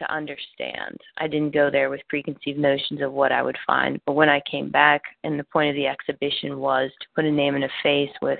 to 0.00 0.12
understand. 0.12 0.98
I 1.18 1.28
didn't 1.28 1.54
go 1.54 1.70
there 1.70 1.90
with 1.90 2.00
preconceived 2.08 2.58
notions 2.58 3.00
of 3.02 3.12
what 3.12 3.32
I 3.32 3.42
would 3.42 3.58
find, 3.66 4.00
but 4.06 4.14
when 4.14 4.28
I 4.28 4.42
came 4.50 4.70
back, 4.70 5.02
and 5.24 5.38
the 5.38 5.44
point 5.44 5.70
of 5.70 5.76
the 5.76 5.86
exhibition 5.86 6.58
was 6.58 6.90
to 7.00 7.06
put 7.14 7.24
a 7.24 7.30
name 7.30 7.54
and 7.54 7.64
a 7.64 7.70
face 7.82 8.10
with 8.20 8.38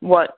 what 0.00 0.30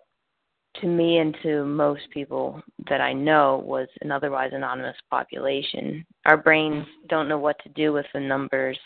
to 0.81 0.87
me 0.87 1.19
and 1.19 1.37
to 1.43 1.65
most 1.65 2.03
people 2.13 2.63
that 2.89 3.01
I 3.01 3.13
know 3.13 3.63
was 3.65 3.89
an 4.03 4.11
otherwise 4.11 4.51
anonymous 4.53 4.97
population. 5.11 6.05
Our 6.27 6.37
brains 6.37 6.87
don't 7.09 7.29
know 7.29 7.39
what 7.39 7.57
to 7.63 7.69
do 7.71 7.93
with 7.93 8.07
the 8.15 8.21
numbers. 8.21 8.79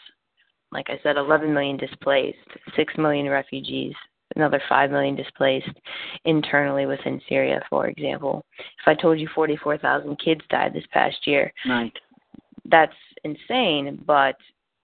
Like 0.72 0.86
I 0.88 0.98
said, 1.02 1.16
11 1.16 1.52
million 1.52 1.76
displaced, 1.76 2.38
6 2.74 2.94
million 2.98 3.28
refugees, 3.28 3.94
another 4.36 4.60
5 4.68 4.90
million 4.90 5.14
displaced 5.14 5.70
internally 6.24 6.86
within 6.86 7.20
Syria, 7.28 7.60
for 7.70 7.86
example. 7.86 8.44
If 8.58 8.86
I 8.86 8.94
told 8.94 9.18
you 9.18 9.28
44,000 9.34 10.18
kids 10.18 10.40
died 10.50 10.74
this 10.74 10.84
past 10.92 11.26
year, 11.26 11.52
right. 11.68 11.92
that's 12.66 12.92
insane, 13.24 14.02
but 14.06 14.36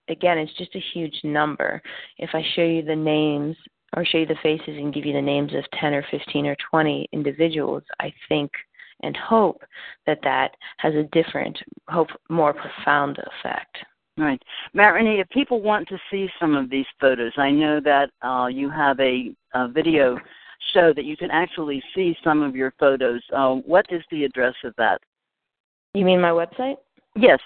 again, 0.08 0.38
it's 0.38 0.56
just 0.56 0.74
a 0.74 0.84
huge 0.92 1.18
number. 1.24 1.82
If 2.18 2.30
I 2.34 2.42
show 2.54 2.64
you 2.64 2.82
the 2.82 2.96
names 2.96 3.56
or 3.96 4.04
show 4.04 4.18
you 4.18 4.26
the 4.26 4.36
faces 4.42 4.76
and 4.76 4.94
give 4.94 5.06
you 5.06 5.12
the 5.12 5.22
names 5.22 5.52
of 5.54 5.64
10 5.80 5.94
or 5.94 6.04
15 6.10 6.46
or 6.46 6.56
20 6.70 7.08
individuals, 7.12 7.82
I 8.00 8.12
think 8.28 8.50
and 9.02 9.16
hope 9.16 9.62
that 10.06 10.20
that 10.22 10.50
has 10.78 10.94
a 10.94 11.04
different, 11.04 11.58
hope 11.88 12.08
more 12.28 12.52
profound 12.52 13.18
effect. 13.18 13.78
Right. 14.20 14.42
Maranie, 14.76 15.20
if 15.22 15.28
people 15.30 15.62
want 15.62 15.88
to 15.88 15.98
see 16.10 16.28
some 16.38 16.54
of 16.54 16.68
these 16.68 16.84
photos, 17.00 17.32
I 17.38 17.50
know 17.50 17.80
that 17.80 18.10
uh, 18.20 18.48
you 18.48 18.68
have 18.68 19.00
a, 19.00 19.34
a, 19.54 19.66
video 19.66 20.18
show 20.74 20.92
that 20.92 21.06
you 21.06 21.16
can 21.16 21.30
actually 21.30 21.82
see 21.94 22.14
some 22.22 22.42
of 22.42 22.54
your 22.54 22.74
photos. 22.78 23.22
Uh, 23.34 23.54
what 23.54 23.86
is 23.88 24.02
the 24.10 24.24
address 24.24 24.52
of 24.62 24.74
that? 24.76 25.00
You 25.94 26.04
mean 26.04 26.20
my 26.20 26.32
website? 26.32 26.76
Yes. 27.16 27.38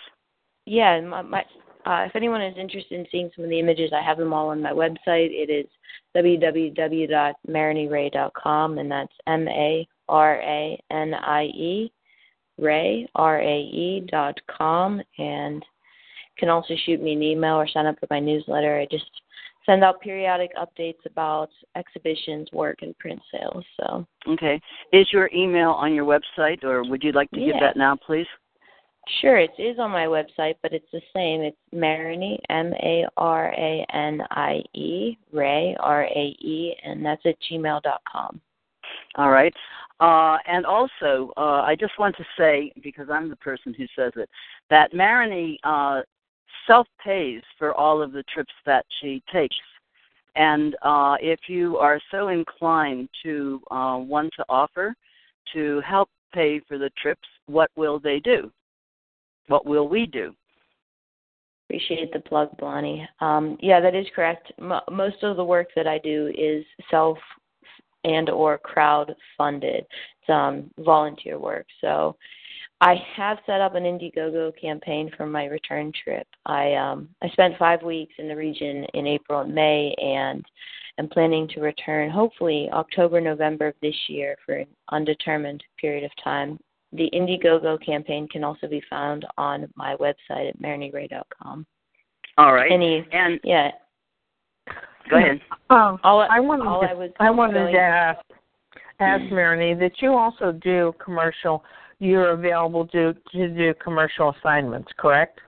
Yeah, 0.67 1.01
my, 1.03 1.23
my 1.23 1.45
uh, 1.87 2.07
if 2.07 2.17
anyone 2.17 2.43
is 2.43 2.57
interested 2.59 2.99
in 2.99 3.07
seeing 3.13 3.31
some 3.37 3.45
of 3.45 3.51
the 3.51 3.61
images, 3.61 3.93
I 3.95 4.03
have 4.03 4.19
them 4.19 4.33
all 4.33 4.49
on 4.49 4.61
my 4.61 4.73
website. 4.73 5.31
It 5.31 5.51
is 5.51 5.67
www.maranierae.com, 6.17 8.79
and 8.79 8.91
that's 8.91 9.13
M 9.29 9.47
A 9.47 9.87
R 10.09 10.41
A 10.41 10.83
N 10.91 11.15
I 11.15 11.45
E, 11.45 11.93
Rae, 12.59 13.07
R 13.15 13.41
A 13.41 13.61
E 13.61 14.05
dot 14.11 14.41
com. 14.49 15.01
And 15.19 15.65
can 16.39 16.49
also 16.49 16.75
shoot 16.85 17.03
me 17.03 17.13
an 17.13 17.23
email 17.23 17.55
or 17.55 17.69
sign 17.69 17.87
up 17.87 17.99
for 17.99 18.07
my 18.11 18.21
newsletter. 18.21 18.79
I 18.79 18.87
just 18.91 19.11
send 19.67 19.83
out 19.83 20.01
periodic 20.01 20.51
updates 20.57 21.05
about 21.07 21.49
exhibitions, 21.77 22.49
work, 22.53 22.79
and 22.83 22.97
print 22.99 23.21
sales. 23.33 23.65
So 23.81 24.07
okay, 24.29 24.61
is 24.93 25.07
your 25.13 25.31
email 25.35 25.71
on 25.71 25.95
your 25.95 26.05
website, 26.05 26.65
or 26.65 26.89
would 26.89 27.03
you 27.03 27.13
like 27.13 27.31
to 27.31 27.41
yeah. 27.41 27.53
give 27.53 27.61
that 27.61 27.77
now, 27.77 27.97
please? 27.97 28.27
Sure, 29.21 29.37
it 29.37 29.51
is 29.59 29.79
on 29.79 29.91
my 29.91 30.07
website, 30.07 30.55
but 30.63 30.73
it's 30.73 30.91
the 30.91 31.03
same. 31.15 31.43
It's 31.43 31.57
Maranie, 31.75 32.39
M 32.49 32.73
A 32.73 33.07
R 33.19 33.53
A 33.53 33.87
N 33.93 34.23
I 34.31 34.63
E, 34.75 35.19
Rae, 35.31 35.77
R 35.79 36.05
A 36.05 36.37
E, 36.41 36.75
and 36.83 37.05
that's 37.05 37.21
at 37.27 37.37
gmail 37.51 37.83
dot 37.83 38.01
com. 38.11 38.41
All 39.17 39.31
right. 39.31 39.55
Uh, 40.01 40.39
and 40.47 40.67
also, 40.67 41.33
uh, 41.37 41.63
I 41.63 41.77
just 41.79 41.93
want 41.99 42.17
to 42.17 42.25
say, 42.37 42.73
because 42.83 43.09
I'm 43.11 43.29
the 43.29 43.37
person 43.37 43.75
who 43.75 43.85
says 43.95 44.13
it, 44.17 44.29
that 44.69 44.93
Maranie 44.93 45.57
uh, 45.65 46.03
self 46.67 46.87
pays 47.03 47.43
for 47.59 47.75
all 47.75 48.03
of 48.03 48.13
the 48.13 48.25
trips 48.25 48.53
that 48.67 48.85
she 49.01 49.23
takes. 49.33 49.57
And 50.37 50.75
uh, 50.83 51.17
if 51.21 51.41
you 51.49 51.77
are 51.79 52.01
so 52.11 52.29
inclined 52.29 53.09
to 53.23 53.61
uh, 53.71 53.99
want 54.01 54.33
to 54.37 54.45
offer 54.49 54.95
to 55.53 55.81
help 55.87 56.09
pay 56.33 56.61
for 56.67 56.77
the 56.77 56.91
trips, 57.01 57.29
what 57.47 57.71
will 57.77 58.01
they 58.01 58.19
do? 58.19 58.51
What 59.49 59.67
will 59.67 59.89
we 59.89 60.07
do? 60.07 60.35
Appreciate 61.69 62.13
the 62.13 62.21
plug, 62.21 62.57
Bonnie. 62.59 63.09
Um, 63.21 63.57
yeah, 63.61 63.81
that 63.81 63.95
is 63.95 64.07
correct. 64.15 64.53
M- 64.59 64.81
most 64.91 65.23
of 65.23 65.37
the 65.37 65.45
work 65.45 65.69
that 65.77 65.87
I 65.87 65.99
do 65.99 66.33
is 66.37 66.65
self 66.91 67.19
and 68.05 68.29
or 68.29 68.59
crowd 68.59 69.15
funded. 69.39 69.87
It's 70.21 70.31
um, 70.31 70.71
volunteer 70.79 71.39
work. 71.39 71.67
So 71.81 72.17
I 72.81 72.97
have 73.17 73.39
set 73.47 73.61
up 73.61 73.75
an 73.75 73.85
Indiegogo 73.85 74.53
campaign 74.61 75.11
for 75.17 75.27
my 75.27 75.45
return 75.47 75.93
trip. 76.03 76.27
I 76.47 76.75
um, 76.75 77.09
I 77.23 77.29
spent 77.29 77.57
five 77.59 77.83
weeks 77.83 78.15
in 78.19 78.29
the 78.29 78.37
region 78.37 78.85
in 78.95 79.07
April 79.07 79.41
and 79.41 79.55
May, 79.55 79.95
and 79.99 80.45
am 80.99 81.09
planning 81.09 81.49
to 81.49 81.61
return 81.61 82.11
hopefully 82.11 82.69
October 82.73 83.21
November 83.21 83.69
of 83.69 83.75
this 83.81 83.97
year 84.09 84.37
for 84.45 84.57
an 84.57 84.67
undetermined 84.91 85.63
period 85.81 86.05
of 86.05 86.11
time. 86.23 86.59
The 86.93 87.11
Indiegogo 87.13 87.85
campaign 87.85 88.29
can 88.29 88.45
also 88.45 88.69
be 88.69 88.83
found 88.89 89.27
on 89.37 89.69
my 89.75 89.97
website 89.97 90.49
at 90.51 90.61
maranierae.com. 90.61 91.67
All 92.39 92.53
right. 92.53 92.71
Any 92.71 93.07
and 93.13 93.41
yeah. 93.45 93.71
Go 95.11 95.17
ahead. 95.19 95.41
Um, 95.71 95.99
all, 96.03 96.27
I 96.31 96.41
wanted 96.41 96.67
all 96.67 96.81
to, 96.83 96.87
I 96.89 96.95
was 96.95 97.11
I 97.21 97.31
wanted 97.31 97.55
going- 97.55 97.75
to 97.75 97.81
ask 97.81 98.21
ask 99.01 99.23
Maranie 99.25 99.79
that 99.81 100.01
you 100.01 100.15
also 100.15 100.53
do 100.53 100.95
commercial. 101.03 101.65
You're 102.05 102.33
available 102.33 102.87
to 102.89 103.15
to 103.33 103.49
do 103.49 103.73
commercial 103.83 104.35
assignments, 104.39 104.93
correct? 104.99 105.41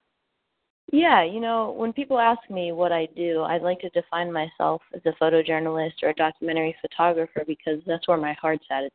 Yeah, 0.90 1.22
you 1.22 1.38
know, 1.38 1.74
when 1.76 1.92
people 1.92 2.18
ask 2.18 2.48
me 2.48 2.72
what 2.72 2.92
I 2.92 3.08
do, 3.14 3.42
I'd 3.42 3.60
like 3.60 3.80
to 3.80 3.90
define 3.90 4.32
myself 4.32 4.80
as 4.94 5.02
a 5.04 5.12
photojournalist 5.22 6.02
or 6.02 6.10
a 6.10 6.14
documentary 6.14 6.74
photographer 6.80 7.42
because 7.46 7.82
that's 7.86 8.08
where 8.08 8.16
my 8.16 8.32
heart's 8.40 8.64
at. 8.70 8.84
It's 8.84 8.94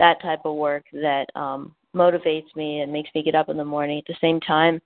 that 0.00 0.20
type 0.22 0.40
of 0.44 0.56
work 0.56 0.84
that 0.92 1.26
um 1.36 1.72
motivates 1.94 2.56
me 2.56 2.80
and 2.80 2.92
makes 2.92 3.10
me 3.14 3.22
get 3.22 3.36
up 3.36 3.48
in 3.48 3.56
the 3.56 3.64
morning. 3.64 3.98
At 3.98 4.06
the 4.08 4.16
same 4.20 4.40
time, 4.40 4.82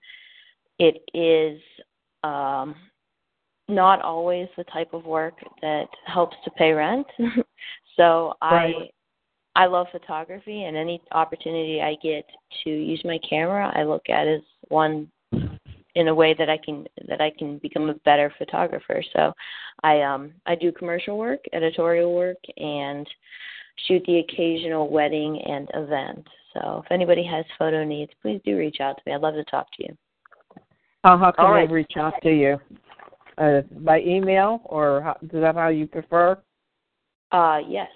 it 0.79 1.03
is 1.15 1.59
um 2.25 2.75
not 3.69 4.03
always 4.03 4.49
the 4.59 4.65
type 4.65 4.93
of 4.93 5.07
work 5.07 5.39
that 5.63 5.89
helps 6.05 6.37
to 6.45 6.51
pay 6.51 6.73
rent. 6.73 7.07
so 7.97 8.35
Right. 8.43 8.93
I 9.57 9.65
I 9.65 9.67
love 9.67 9.87
photography 9.91 10.65
and 10.65 10.77
any 10.77 11.03
opportunity 11.13 11.81
I 11.81 11.97
get 12.03 12.25
to 12.65 12.71
use 12.71 13.01
my 13.05 13.19
camera, 13.29 13.73
I 13.75 13.83
look 13.83 14.09
at 14.09 14.29
as 14.29 14.43
one 14.69 15.11
in 15.95 16.09
a 16.09 16.15
way 16.15 16.35
that 16.39 16.51
I 16.51 16.59
can 16.59 16.87
that 17.09 17.21
I 17.21 17.33
can 17.37 17.59
become 17.59 17.89
a 17.89 17.95
better 18.05 18.33
photographer. 18.39 19.03
So 19.15 19.33
I 19.83 20.03
um 20.03 20.33
I 20.45 20.55
do 20.55 20.71
commercial 20.71 21.19
work, 21.19 21.41
editorial 21.53 22.15
work 22.15 22.37
and 22.59 23.09
shoot 23.89 24.03
the 24.07 24.19
occasional 24.19 24.91
wedding 24.91 25.41
and 25.47 25.69
event. 25.75 26.27
So 26.53 26.83
if 26.85 26.93
anybody 26.93 27.25
has 27.25 27.45
photo 27.59 27.83
needs, 27.83 28.13
please 28.23 28.41
do 28.45 28.57
reach 28.57 28.81
out 28.81 28.97
to 28.97 29.03
me. 29.07 29.15
I'd 29.15 29.23
love 29.23 29.35
to 29.35 29.45
talk 29.45 29.69
to 29.79 29.85
you. 29.85 29.97
Uh, 31.05 31.17
how 31.17 31.33
can 31.33 31.45
All 31.45 31.53
right. 31.53 31.69
they 31.69 31.75
reach 31.75 31.93
out 31.99 32.15
to 32.23 32.31
you? 32.31 32.59
Uh, 33.39 33.61
by 33.81 34.01
email, 34.01 34.63
or 34.65 35.03
how, 35.03 35.17
is 35.23 35.29
that 35.33 35.55
how 35.55 35.69
you 35.69 35.87
prefer? 35.87 36.39
Uh 37.33 37.59
yes. 37.67 37.89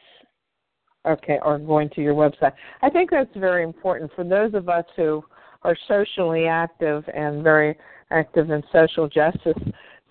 Okay, 1.07 1.38
or 1.42 1.59
going 1.59 1.88
to 1.90 2.02
your 2.02 2.14
website. 2.14 2.52
I 2.83 2.90
think 2.90 3.11
that's 3.11 3.35
very 3.35 3.62
important 3.62 4.11
for 4.14 4.23
those 4.23 4.52
of 4.52 4.69
us 4.69 4.85
who 4.97 5.25
are 5.62 5.76
socially 5.88 6.47
active 6.47 7.04
and 7.14 7.42
very 7.42 7.76
active 8.11 8.50
in 8.50 8.62
social 8.73 9.09
justice. 9.09 9.57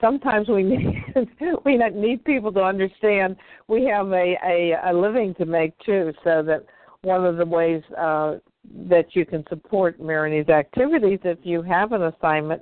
Sometimes 0.02 0.48
we 0.48 0.64
need 1.16 1.28
we 1.66 1.78
need 1.78 2.24
people 2.24 2.52
to 2.54 2.62
understand 2.62 3.36
we 3.68 3.86
have 3.86 4.08
a, 4.12 4.36
a, 4.44 4.74
a 4.86 4.94
living 4.94 5.36
to 5.36 5.46
make 5.46 5.78
too, 5.80 6.12
so 6.24 6.42
that 6.44 6.66
one 7.02 7.26
of 7.26 7.38
the 7.38 7.46
ways 7.46 7.84
uh, 7.98 8.36
that 8.90 9.16
you 9.16 9.26
can 9.26 9.44
support 9.48 10.00
Maranie's 10.02 10.50
activities 10.50 11.20
if 11.24 11.40
you 11.44 11.62
have 11.62 11.92
an 11.92 12.04
assignment 12.04 12.62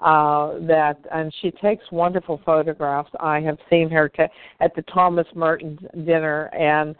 uh, 0.00 0.58
that 0.60 0.96
and 1.12 1.32
she 1.40 1.50
takes 1.50 1.84
wonderful 1.90 2.40
photographs. 2.44 3.10
I 3.18 3.40
have 3.40 3.58
seen 3.70 3.90
her 3.90 4.08
ta 4.08 4.28
at 4.60 4.74
the 4.76 4.82
Thomas 4.82 5.26
Merton 5.34 5.78
dinner 6.04 6.46
and 6.54 6.94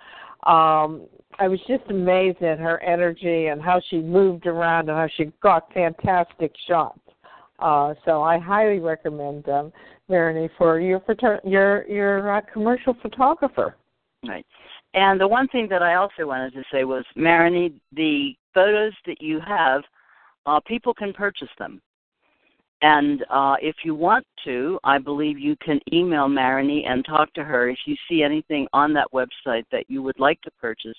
um 0.44 1.06
I 1.40 1.46
was 1.46 1.60
just 1.68 1.84
amazed 1.88 2.42
at 2.42 2.58
her 2.58 2.82
energy 2.82 3.46
and 3.46 3.62
how 3.62 3.80
she 3.88 3.98
moved 3.98 4.46
around 4.46 4.88
and 4.88 4.98
how 4.98 5.08
she 5.16 5.32
got 5.40 5.72
fantastic 5.72 6.52
shots. 6.66 6.98
Uh, 7.60 7.94
so 8.04 8.22
I 8.22 8.38
highly 8.38 8.80
recommend 8.80 9.48
um, 9.48 9.72
Maranie 10.10 10.50
for 10.58 10.80
your 10.80 11.02
your 11.44 11.86
your 11.88 12.36
uh, 12.36 12.40
commercial 12.52 12.96
photographer. 13.02 13.76
Right. 14.26 14.46
And 14.94 15.20
the 15.20 15.28
one 15.28 15.48
thing 15.48 15.68
that 15.70 15.82
I 15.82 15.94
also 15.94 16.26
wanted 16.26 16.54
to 16.54 16.62
say 16.72 16.84
was, 16.84 17.04
Maranie, 17.16 17.74
the 17.92 18.34
photos 18.54 18.92
that 19.06 19.20
you 19.20 19.38
have, 19.46 19.82
uh, 20.46 20.60
people 20.66 20.94
can 20.94 21.12
purchase 21.12 21.48
them. 21.58 21.80
And 22.80 23.24
uh, 23.28 23.56
if 23.60 23.76
you 23.84 23.94
want 23.94 24.24
to, 24.44 24.78
I 24.84 24.98
believe 24.98 25.38
you 25.38 25.56
can 25.56 25.80
email 25.92 26.28
Maranie 26.28 26.88
and 26.88 27.04
talk 27.04 27.32
to 27.34 27.42
her. 27.42 27.68
If 27.68 27.78
you 27.86 27.96
see 28.08 28.22
anything 28.22 28.68
on 28.72 28.92
that 28.94 29.08
website 29.12 29.64
that 29.72 29.84
you 29.88 30.02
would 30.02 30.18
like 30.20 30.40
to 30.42 30.50
purchase, 30.60 30.96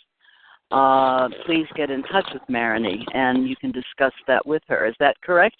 uh, 0.71 1.29
please 1.45 1.65
get 1.75 1.89
in 1.89 2.03
touch 2.03 2.27
with 2.33 2.43
Maranie 2.49 3.03
and 3.13 3.47
you 3.47 3.55
can 3.55 3.71
discuss 3.71 4.13
that 4.27 4.45
with 4.45 4.61
her. 4.67 4.85
Is 4.85 4.95
that 4.99 5.15
correct? 5.21 5.55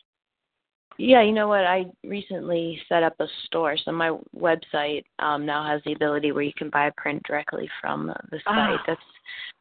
Yeah, 1.00 1.22
you 1.22 1.32
know 1.32 1.48
what? 1.48 1.64
I 1.64 1.86
recently 2.04 2.78
set 2.90 3.04
up 3.04 3.16
a 3.22 3.28
store, 3.46 3.78
so 3.78 3.92
my 3.94 4.18
website 4.38 5.06
um, 5.20 5.46
now 5.46 5.66
has 5.66 5.82
the 5.86 5.94
ability 5.94 6.34
where 6.34 6.44
you 6.44 6.52
can 6.58 6.70
buy 6.70 6.88
a 6.88 6.92
print 6.98 7.24
directly 7.24 7.70
from 7.80 8.08
the 8.32 8.38
site. 8.40 8.44
Ah. 8.48 8.84
That's 8.86 9.00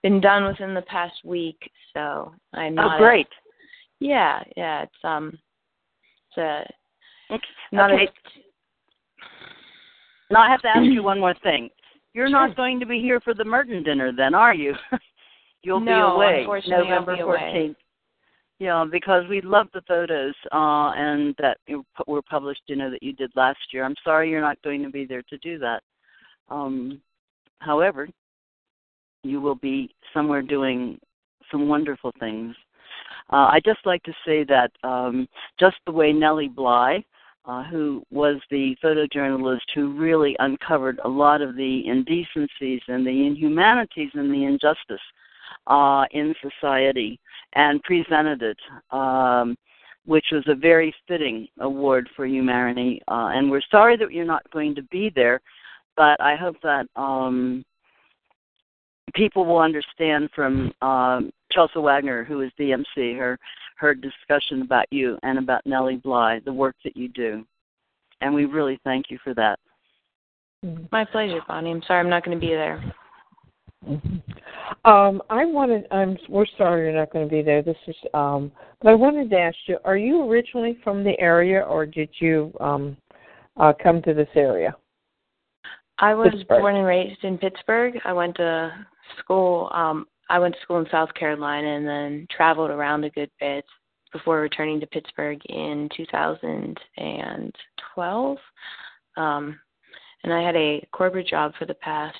been 0.02 0.20
done 0.20 0.46
within 0.46 0.74
the 0.74 0.82
past 0.82 1.14
week, 1.24 1.70
so 1.94 2.34
I'm 2.54 2.74
not. 2.74 2.86
Oh, 2.86 2.88
not. 2.88 2.98
great. 2.98 3.28
yeah, 4.00 4.42
yeah, 4.56 4.82
it's 4.82 5.04
um, 5.04 5.38
Okay. 7.30 7.46
not 7.72 7.92
okay. 7.92 8.04
a 8.04 8.08
Now 10.32 10.40
I 10.42 10.50
have 10.50 10.62
to 10.62 10.68
ask 10.68 10.84
you 10.84 11.02
one 11.02 11.20
more 11.20 11.34
thing. 11.42 11.70
You're 12.14 12.28
not 12.28 12.56
going 12.56 12.80
to 12.80 12.86
be 12.86 13.00
here 13.00 13.20
for 13.20 13.34
the 13.34 13.44
Merton 13.44 13.82
dinner, 13.82 14.12
then, 14.16 14.34
are 14.34 14.54
you? 14.54 14.74
You'll 15.62 15.80
No, 15.80 15.84
be 15.84 16.14
away 16.16 16.40
unfortunately, 16.40 16.88
November 16.88 17.16
14th. 17.16 17.76
Yeah, 18.58 18.84
because 18.90 19.22
we 19.28 19.40
love 19.40 19.68
the 19.72 19.82
photos 19.82 20.34
uh, 20.52 20.90
and 20.96 21.34
that 21.38 21.58
were 22.08 22.22
published. 22.22 22.62
You 22.66 22.74
know 22.76 22.90
that 22.90 23.02
you 23.02 23.12
did 23.12 23.30
last 23.36 23.58
year. 23.72 23.84
I'm 23.84 23.94
sorry 24.02 24.30
you're 24.30 24.40
not 24.40 24.60
going 24.62 24.82
to 24.82 24.90
be 24.90 25.04
there 25.04 25.22
to 25.22 25.38
do 25.38 25.58
that. 25.60 25.82
Um, 26.48 27.00
however, 27.60 28.08
you 29.22 29.40
will 29.40 29.54
be 29.54 29.94
somewhere 30.12 30.42
doing 30.42 30.98
some 31.52 31.68
wonderful 31.68 32.12
things. 32.18 32.56
Uh, 33.30 33.48
I 33.52 33.60
just 33.64 33.80
like 33.84 34.02
to 34.04 34.12
say 34.24 34.44
that 34.44 34.70
um, 34.82 35.28
just 35.60 35.76
the 35.86 35.92
way 35.92 36.12
Nellie 36.12 36.48
Bly, 36.48 37.04
uh, 37.44 37.64
who 37.64 38.02
was 38.10 38.36
the 38.50 38.76
photojournalist 38.82 39.60
who 39.74 39.98
really 39.98 40.36
uncovered 40.38 41.00
a 41.04 41.08
lot 41.08 41.40
of 41.40 41.56
the 41.56 41.82
indecencies 41.86 42.80
and 42.88 43.06
the 43.06 43.26
inhumanities 43.26 44.10
and 44.14 44.30
the 44.30 44.44
injustice 44.44 45.00
uh, 45.66 46.04
in 46.12 46.34
society 46.42 47.18
and 47.54 47.82
presented 47.82 48.42
it, 48.42 48.58
um, 48.90 49.56
which 50.04 50.26
was 50.32 50.44
a 50.46 50.54
very 50.54 50.94
fitting 51.06 51.48
award 51.60 52.08
for 52.14 52.26
you, 52.26 52.42
Maranie. 52.42 53.00
Uh, 53.08 53.30
and 53.34 53.50
we're 53.50 53.62
sorry 53.70 53.96
that 53.96 54.12
you're 54.12 54.24
not 54.24 54.48
going 54.50 54.74
to 54.74 54.82
be 54.84 55.10
there, 55.14 55.40
but 55.96 56.20
I 56.20 56.36
hope 56.36 56.56
that 56.62 56.86
um, 56.96 57.64
people 59.14 59.44
will 59.46 59.58
understand 59.58 60.28
from 60.34 60.72
um, 60.82 61.30
Chelsa 61.52 61.82
Wagner, 61.82 62.24
who 62.24 62.40
is 62.40 62.52
the 62.58 62.72
MC, 62.72 63.14
her 63.14 63.38
her 63.76 63.94
discussion 63.94 64.62
about 64.62 64.86
you 64.90 65.18
and 65.22 65.38
about 65.38 65.64
Nellie 65.64 65.96
Bly, 65.96 66.40
the 66.44 66.52
work 66.52 66.74
that 66.84 66.96
you 66.96 67.08
do. 67.08 67.46
And 68.20 68.34
we 68.34 68.44
really 68.44 68.80
thank 68.82 69.06
you 69.08 69.18
for 69.22 69.34
that. 69.34 69.58
my 70.90 71.04
pleasure, 71.04 71.40
Bonnie. 71.46 71.70
I'm 71.70 71.82
sorry 71.86 72.00
I'm 72.00 72.10
not 72.10 72.24
going 72.24 72.38
to 72.38 72.44
be 72.44 72.52
there. 72.52 72.82
Um, 74.84 75.22
I 75.30 75.44
wanted. 75.44 75.86
I'm. 75.90 76.16
We're 76.28 76.46
sorry 76.56 76.84
you're 76.84 76.98
not 76.98 77.12
going 77.12 77.26
to 77.26 77.30
be 77.30 77.42
there. 77.42 77.62
This 77.62 77.76
is. 77.86 77.96
Um, 78.14 78.50
but 78.82 78.90
I 78.90 78.94
wanted 78.94 79.30
to 79.30 79.38
ask 79.38 79.56
you: 79.66 79.78
Are 79.84 79.96
you 79.96 80.28
originally 80.28 80.78
from 80.82 81.04
the 81.04 81.18
area, 81.20 81.60
or 81.60 81.86
did 81.86 82.08
you 82.18 82.52
um, 82.60 82.96
uh, 83.56 83.72
come 83.80 84.02
to 84.02 84.14
this 84.14 84.28
area? 84.34 84.74
I 85.98 86.14
was 86.14 86.30
Pittsburgh. 86.30 86.60
born 86.60 86.76
and 86.76 86.86
raised 86.86 87.24
in 87.24 87.38
Pittsburgh. 87.38 87.94
I 88.04 88.12
went 88.12 88.36
to 88.36 88.72
school. 89.18 89.70
Um, 89.72 90.06
I 90.28 90.38
went 90.38 90.54
to 90.54 90.60
school 90.60 90.78
in 90.78 90.86
South 90.90 91.12
Carolina 91.14 91.68
and 91.68 91.86
then 91.86 92.26
traveled 92.34 92.70
around 92.70 93.04
a 93.04 93.10
good 93.10 93.30
bit 93.40 93.64
before 94.12 94.40
returning 94.40 94.80
to 94.80 94.86
Pittsburgh 94.86 95.40
in 95.46 95.88
2012. 95.96 98.38
Um, 99.16 99.58
and 100.24 100.32
I 100.32 100.42
had 100.42 100.56
a 100.56 100.84
corporate 100.92 101.28
job 101.28 101.52
for 101.58 101.66
the 101.66 101.74
past 101.74 102.16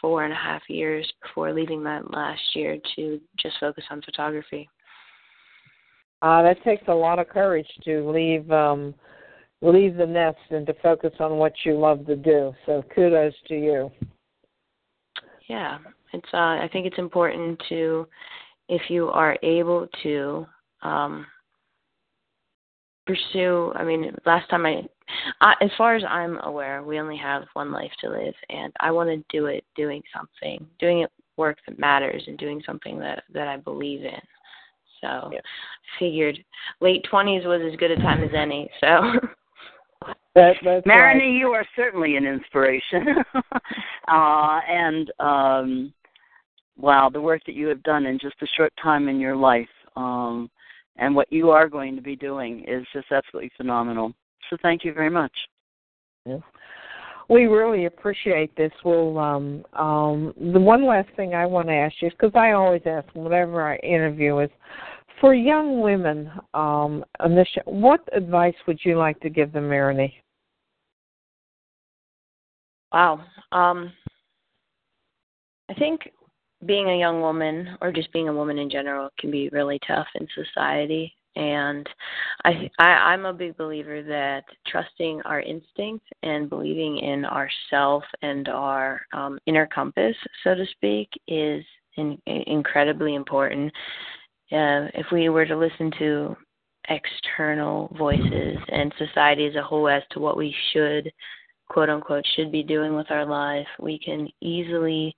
four 0.00 0.24
and 0.24 0.32
a 0.32 0.36
half 0.36 0.62
years 0.68 1.12
before 1.22 1.52
leaving 1.52 1.82
that 1.84 2.10
last 2.10 2.40
year 2.54 2.78
to 2.96 3.20
just 3.38 3.56
focus 3.60 3.84
on 3.90 4.02
photography. 4.02 4.68
Uh, 6.22 6.42
that 6.42 6.62
takes 6.62 6.84
a 6.88 6.94
lot 6.94 7.18
of 7.18 7.28
courage 7.28 7.68
to 7.84 8.10
leave 8.10 8.50
um, 8.50 8.94
leave 9.60 9.96
the 9.96 10.06
nest 10.06 10.38
and 10.50 10.66
to 10.66 10.74
focus 10.82 11.12
on 11.20 11.36
what 11.36 11.52
you 11.64 11.78
love 11.78 12.06
to 12.06 12.16
do. 12.16 12.52
So 12.66 12.82
kudos 12.94 13.34
to 13.48 13.54
you. 13.54 13.90
Yeah, 15.48 15.78
it's. 16.12 16.28
Uh, 16.32 16.36
I 16.36 16.68
think 16.72 16.86
it's 16.86 16.98
important 16.98 17.60
to, 17.68 18.06
if 18.68 18.82
you 18.88 19.08
are 19.08 19.36
able 19.42 19.86
to, 20.02 20.46
um, 20.82 21.26
pursue. 23.06 23.72
I 23.74 23.84
mean, 23.84 24.14
last 24.26 24.48
time 24.48 24.66
I, 24.66 24.82
I, 25.40 25.54
as 25.60 25.70
far 25.76 25.96
as 25.96 26.02
I'm 26.08 26.38
aware, 26.40 26.82
we 26.82 27.00
only 27.00 27.16
have 27.16 27.44
one 27.54 27.72
life 27.72 27.90
to 28.00 28.10
live, 28.10 28.34
and 28.48 28.72
I 28.80 28.90
want 28.90 29.08
to 29.10 29.24
do 29.36 29.46
it 29.46 29.64
doing 29.76 30.02
something, 30.14 30.66
doing 30.78 31.00
it 31.00 31.10
work 31.36 31.58
that 31.66 31.78
matters, 31.78 32.22
and 32.26 32.38
doing 32.38 32.62
something 32.64 32.98
that 32.98 33.24
that 33.32 33.48
I 33.48 33.56
believe 33.56 34.04
in. 34.04 34.20
So, 35.00 35.30
yeah. 35.32 35.40
figured 35.98 36.38
late 36.80 37.04
twenties 37.10 37.44
was 37.44 37.60
as 37.68 37.76
good 37.76 37.90
a 37.90 37.96
time 37.96 38.22
as 38.22 38.30
any. 38.34 38.70
So. 38.80 39.12
That, 40.34 40.54
that's 40.64 40.86
Maranie, 40.86 41.18
right. 41.18 41.38
you 41.38 41.48
are 41.48 41.66
certainly 41.76 42.16
an 42.16 42.24
inspiration. 42.24 43.06
uh, 44.08 44.60
and 44.66 45.12
um, 45.20 45.94
wow, 46.78 47.10
the 47.12 47.20
work 47.20 47.42
that 47.46 47.54
you 47.54 47.66
have 47.68 47.82
done 47.82 48.06
in 48.06 48.18
just 48.18 48.36
a 48.42 48.46
short 48.56 48.72
time 48.82 49.08
in 49.08 49.20
your 49.20 49.36
life 49.36 49.68
um, 49.96 50.50
and 50.96 51.14
what 51.14 51.32
you 51.32 51.50
are 51.50 51.68
going 51.68 51.96
to 51.96 52.02
be 52.02 52.16
doing 52.16 52.64
is 52.66 52.86
just 52.92 53.10
absolutely 53.10 53.50
phenomenal. 53.56 54.12
So 54.50 54.56
thank 54.62 54.84
you 54.84 54.92
very 54.92 55.10
much. 55.10 55.32
Yeah. 56.26 56.38
We 57.28 57.46
really 57.46 57.86
appreciate 57.86 58.54
this. 58.56 58.72
Well, 58.84 59.16
um, 59.18 59.64
um, 59.74 60.34
the 60.52 60.60
one 60.60 60.86
last 60.86 61.08
thing 61.16 61.34
I 61.34 61.46
want 61.46 61.68
to 61.68 61.74
ask 61.74 61.94
you 62.00 62.08
is 62.08 62.14
because 62.14 62.34
I 62.34 62.52
always 62.52 62.82
ask 62.84 63.06
whenever 63.14 63.62
I 63.62 63.76
interview 63.76 64.38
is 64.38 64.50
for 65.20 65.34
young 65.34 65.80
women 65.80 66.30
um, 66.52 67.04
on 67.20 67.34
this 67.34 67.48
show, 67.54 67.62
what 67.64 68.00
advice 68.12 68.54
would 68.66 68.80
you 68.84 68.98
like 68.98 69.20
to 69.20 69.30
give 69.30 69.52
them, 69.52 69.64
Maranie? 69.64 70.12
Wow. 72.92 73.24
Um, 73.52 73.92
I 75.70 75.74
think 75.74 76.10
being 76.66 76.88
a 76.88 76.98
young 76.98 77.20
woman 77.20 77.76
or 77.80 77.92
just 77.92 78.12
being 78.12 78.28
a 78.28 78.34
woman 78.34 78.58
in 78.58 78.70
general 78.70 79.10
can 79.18 79.30
be 79.30 79.48
really 79.50 79.78
tough 79.86 80.06
in 80.14 80.26
society. 80.34 81.12
And 81.34 81.88
I, 82.44 82.70
I 82.78 82.84
i'm 82.84 83.24
a 83.24 83.32
big 83.32 83.56
believer 83.56 84.02
that 84.02 84.44
trusting 84.66 85.22
our 85.24 85.40
instinct 85.40 86.04
and 86.22 86.50
believing 86.50 86.98
in 86.98 87.24
ourself 87.24 88.04
and 88.20 88.50
our 88.50 89.00
um, 89.14 89.38
inner 89.46 89.66
compass 89.66 90.14
so 90.44 90.54
to 90.54 90.66
speak 90.76 91.08
is 91.26 91.64
in, 91.96 92.18
incredibly 92.26 93.14
important. 93.14 93.72
Uh, 94.50 94.92
if 94.94 95.06
we 95.10 95.28
were 95.28 95.46
to 95.46 95.56
listen 95.56 95.90
to 95.98 96.36
external 96.88 97.94
voices 97.96 98.58
and 98.68 98.92
society 98.98 99.46
as 99.46 99.54
a 99.54 99.62
whole 99.62 99.88
as 99.88 100.02
to 100.10 100.20
what 100.20 100.36
we 100.36 100.54
should 100.72 101.10
quote 101.68 101.88
unquote 101.88 102.24
should 102.34 102.50
be 102.50 102.62
doing 102.62 102.96
with 102.96 103.08
our 103.10 103.24
life 103.24 103.66
we 103.80 103.98
can 104.00 104.28
easily 104.40 105.14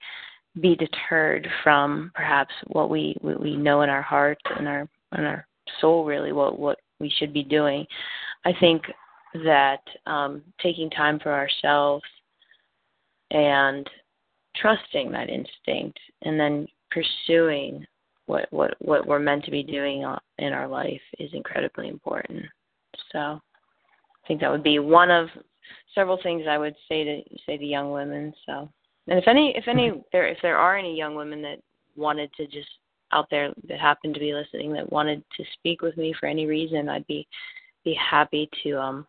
be 0.60 0.76
deterred 0.76 1.48
from 1.62 2.12
perhaps 2.14 2.52
what 2.68 2.90
we 2.90 3.16
what 3.20 3.40
we 3.40 3.56
know 3.56 3.82
in 3.82 3.90
our 3.90 4.02
heart 4.02 4.38
and 4.56 4.68
our 4.68 4.88
and 5.12 5.26
our 5.26 5.46
soul 5.80 6.04
really 6.04 6.32
what 6.32 6.58
what 6.58 6.78
we 7.00 7.12
should 7.18 7.32
be 7.32 7.42
doing. 7.42 7.86
I 8.44 8.52
think 8.60 8.84
that 9.44 9.80
um, 10.06 10.42
taking 10.62 10.90
time 10.90 11.18
for 11.18 11.32
ourselves 11.32 12.04
and 13.32 13.88
trusting 14.56 15.10
that 15.10 15.28
instinct 15.28 15.98
and 16.22 16.38
then 16.38 16.68
pursuing 16.90 17.84
what 18.26 18.46
what 18.50 18.74
what 18.78 19.06
we're 19.06 19.18
meant 19.18 19.44
to 19.44 19.50
be 19.50 19.62
doing 19.62 20.04
in 20.38 20.52
our 20.52 20.68
life 20.68 21.00
is 21.18 21.30
incredibly 21.32 21.88
important. 21.88 22.44
So 23.10 23.18
I 23.18 24.28
think 24.28 24.40
that 24.40 24.50
would 24.50 24.62
be 24.62 24.78
one 24.78 25.10
of 25.10 25.28
several 25.94 26.18
things 26.22 26.44
I 26.48 26.58
would 26.58 26.76
say 26.88 27.04
to 27.04 27.22
say 27.44 27.56
to 27.56 27.64
young 27.64 27.90
women. 27.90 28.32
So 28.46 28.70
and 29.08 29.18
if 29.18 29.28
any 29.28 29.54
if 29.56 29.68
any 29.68 30.02
there 30.12 30.26
if 30.26 30.38
there 30.42 30.56
are 30.56 30.76
any 30.76 30.96
young 30.96 31.14
women 31.14 31.42
that 31.42 31.58
wanted 31.96 32.32
to 32.34 32.46
just 32.46 32.68
out 33.12 33.26
there 33.30 33.52
that 33.68 33.78
happen 33.78 34.12
to 34.12 34.20
be 34.20 34.32
listening 34.32 34.72
that 34.72 34.90
wanted 34.90 35.22
to 35.36 35.44
speak 35.54 35.82
with 35.82 35.96
me 35.96 36.14
for 36.18 36.26
any 36.26 36.46
reason, 36.46 36.88
I'd 36.88 37.06
be 37.06 37.26
be 37.84 37.94
happy 37.94 38.48
to 38.62 38.80
um 38.80 39.06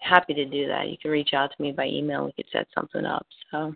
happy 0.00 0.34
to 0.34 0.44
do 0.44 0.66
that. 0.68 0.88
You 0.88 0.98
can 0.98 1.10
reach 1.10 1.30
out 1.32 1.50
to 1.56 1.62
me 1.62 1.72
by 1.72 1.86
email. 1.86 2.24
We 2.24 2.32
could 2.32 2.48
set 2.52 2.66
something 2.74 3.04
up. 3.04 3.26
So. 3.50 3.74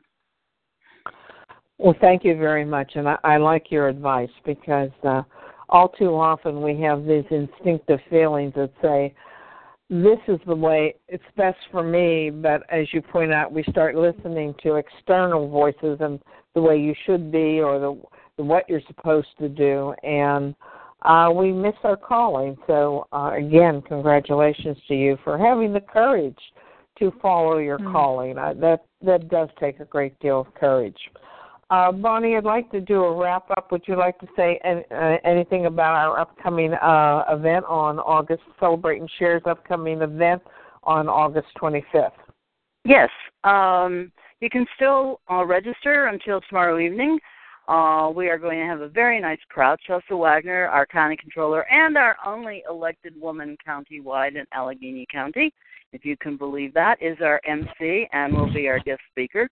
Well, 1.79 1.94
thank 2.01 2.24
you 2.24 2.37
very 2.37 2.64
much, 2.64 2.92
and 2.96 3.09
I, 3.09 3.18
I 3.22 3.37
like 3.37 3.70
your 3.70 3.88
advice 3.88 4.31
because 4.44 4.90
uh, 5.05 5.22
all 5.68 5.88
too 5.88 6.11
often 6.11 6.61
we 6.61 6.81
have 6.83 7.07
these 7.07 7.24
instinctive 7.31 8.01
feelings 8.11 8.53
that 8.57 8.72
say, 8.83 9.14
this 9.90 10.18
is 10.29 10.38
the 10.46 10.55
way 10.55 10.94
it's 11.09 11.24
best 11.37 11.59
for 11.70 11.83
me 11.83 12.31
but 12.31 12.62
as 12.70 12.87
you 12.92 13.01
point 13.01 13.33
out 13.33 13.53
we 13.53 13.62
start 13.70 13.94
listening 13.94 14.55
to 14.62 14.74
external 14.74 15.48
voices 15.48 15.98
and 16.01 16.20
the 16.55 16.61
way 16.61 16.79
you 16.79 16.94
should 17.07 17.33
be 17.33 17.61
or 17.61 17.79
the, 17.79 18.01
the 18.37 18.44
what 18.44 18.68
you're 18.68 18.83
supposed 18.87 19.29
to 19.38 19.48
do 19.48 19.94
and 20.03 20.55
uh, 21.03 21.31
we 21.33 21.53
miss 21.53 21.74
our 21.85 21.96
calling. 21.96 22.57
So 22.66 23.07
uh, 23.12 23.33
again 23.37 23.83
congratulations 23.83 24.77
to 24.88 24.94
you 24.94 25.18
for 25.24 25.38
having 25.38 25.72
the 25.72 25.81
courage 25.81 26.38
to 26.98 27.12
follow 27.22 27.59
your 27.59 27.79
mm-hmm. 27.79 27.92
calling. 27.92 28.38
Uh, 28.38 28.55
that 28.55 28.85
that 29.03 29.29
does 29.29 29.48
take 29.61 29.81
a 29.81 29.85
great 29.85 30.18
deal 30.18 30.40
of 30.40 30.53
courage 30.55 30.98
uh, 31.70 31.92
Bonnie, 31.92 32.37
I'd 32.37 32.44
like 32.44 32.70
to 32.72 32.81
do 32.81 33.04
a 33.04 33.14
wrap 33.14 33.50
up. 33.50 33.70
Would 33.72 33.83
you 33.87 33.96
like 33.96 34.18
to 34.20 34.26
say 34.37 34.59
any, 34.64 34.83
uh, 34.90 35.16
anything 35.24 35.66
about 35.66 35.94
our 35.94 36.18
upcoming 36.18 36.72
uh, 36.74 37.24
event 37.31 37.64
on 37.66 37.98
August, 37.98 38.42
Celebrating 38.59 39.09
Shares 39.18 39.42
upcoming 39.46 40.00
event 40.00 40.42
on 40.85 41.09
August 41.09 41.48
25th? 41.61 42.12
Yes. 42.85 43.11
Um, 43.44 44.11
you 44.40 44.48
can 44.48 44.64
still 44.76 45.20
uh, 45.31 45.44
register 45.44 46.07
until 46.07 46.40
tomorrow 46.48 46.78
evening. 46.78 47.18
Uh, 47.68 48.11
we 48.14 48.28
are 48.28 48.38
going 48.38 48.59
to 48.59 48.64
have 48.64 48.81
a 48.81 48.88
very 48.88 49.20
nice 49.20 49.38
crowd. 49.50 49.78
Chelsa 49.87 50.18
Wagner, 50.18 50.68
our 50.68 50.87
county 50.87 51.16
controller, 51.16 51.66
and 51.70 51.98
our 51.98 52.16
only 52.24 52.62
elected 52.68 53.12
woman 53.20 53.59
countywide 53.66 54.37
in 54.37 54.46
Allegheny 54.54 55.07
County, 55.12 55.52
if 55.92 56.02
you 56.02 56.16
can 56.16 56.38
believe 56.38 56.72
that, 56.72 56.96
is 57.02 57.18
our 57.20 57.42
MC 57.46 58.09
and 58.12 58.35
will 58.35 58.52
be 58.54 58.68
our 58.68 58.78
guest 58.78 59.02
speaker. 59.11 59.50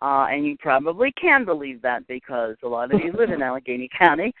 Uh, 0.00 0.26
and 0.30 0.44
you 0.44 0.56
probably 0.58 1.12
can 1.12 1.44
believe 1.44 1.80
that 1.82 2.06
because 2.08 2.56
a 2.64 2.68
lot 2.68 2.92
of 2.92 3.00
you 3.00 3.12
live 3.12 3.30
in 3.30 3.42
Allegheny 3.42 3.88
County. 3.96 4.32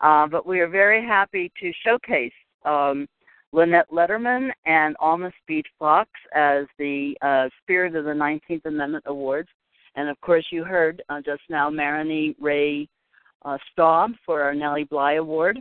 Uh, 0.00 0.26
but 0.26 0.46
we 0.46 0.60
are 0.60 0.68
very 0.68 1.04
happy 1.04 1.50
to 1.60 1.72
showcase 1.84 2.32
um, 2.64 3.06
Lynette 3.52 3.90
Letterman 3.90 4.50
and 4.66 4.94
Alma 5.00 5.32
Speed 5.42 5.64
Fox 5.78 6.10
as 6.34 6.66
the 6.78 7.16
uh, 7.22 7.48
Spirit 7.62 7.96
of 7.96 8.04
the 8.04 8.10
19th 8.10 8.66
Amendment 8.66 9.04
Awards. 9.06 9.48
And 9.96 10.08
of 10.08 10.20
course, 10.20 10.46
you 10.52 10.64
heard 10.64 11.02
uh, 11.08 11.20
just 11.20 11.42
now 11.48 11.70
Maranie 11.70 12.36
Rae 12.40 12.88
uh, 13.44 13.58
Staab 13.76 14.14
for 14.24 14.42
our 14.42 14.54
Nellie 14.54 14.84
Bly 14.84 15.14
Award, 15.14 15.60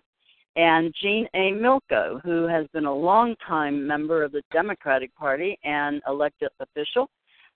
and 0.56 0.94
Jean 1.02 1.28
A. 1.36 1.52
Milko, 1.52 2.20
who 2.24 2.48
has 2.48 2.66
been 2.74 2.86
a 2.86 2.94
long-time 2.94 3.86
member 3.86 4.24
of 4.24 4.32
the 4.32 4.42
Democratic 4.52 5.16
Party 5.16 5.58
and 5.64 6.02
elected 6.08 6.50
official 6.60 7.10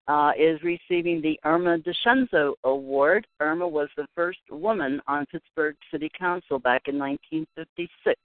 uh, 0.08 0.32
is 0.38 0.62
receiving 0.64 1.22
the 1.22 1.40
Irma 1.44 1.78
D'Ascenzo 1.80 2.56
Award. 2.64 3.28
Irma 3.40 3.68
was 3.68 3.90
the 3.96 4.08
first 4.16 4.40
woman 4.50 5.02
on 5.08 5.26
Pittsburgh 5.28 5.76
City 5.92 6.10
Council 6.18 6.60
back 6.60 6.84
in 6.88 6.98
1956. 6.98 8.20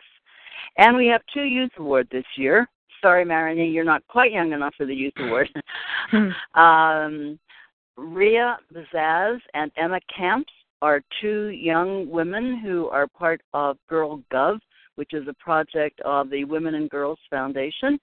And 0.78 0.96
we 0.96 1.06
have 1.06 1.22
two 1.32 1.42
Youth 1.42 1.70
Awards 1.78 2.08
this 2.10 2.24
year. 2.36 2.68
Sorry, 3.02 3.24
Maranie, 3.24 3.72
you're 3.72 3.84
not 3.84 4.06
quite 4.08 4.32
young 4.32 4.52
enough 4.52 4.74
for 4.76 4.86
the 4.86 4.94
Youth 4.94 5.14
Award. 5.18 5.48
um, 6.54 7.38
Ria 7.96 8.58
Bazaz 8.74 9.38
and 9.54 9.70
Emma 9.76 10.00
Camps 10.14 10.52
are 10.82 11.02
two 11.20 11.48
young 11.48 12.08
women 12.08 12.58
who 12.58 12.88
are 12.88 13.06
part 13.06 13.40
of 13.54 13.78
Girl 13.88 14.22
Gov, 14.32 14.58
which 14.96 15.12
is 15.12 15.26
a 15.28 15.34
project 15.34 16.00
of 16.00 16.30
the 16.30 16.44
Women 16.44 16.74
and 16.74 16.90
Girls 16.90 17.18
Foundation 17.30 17.98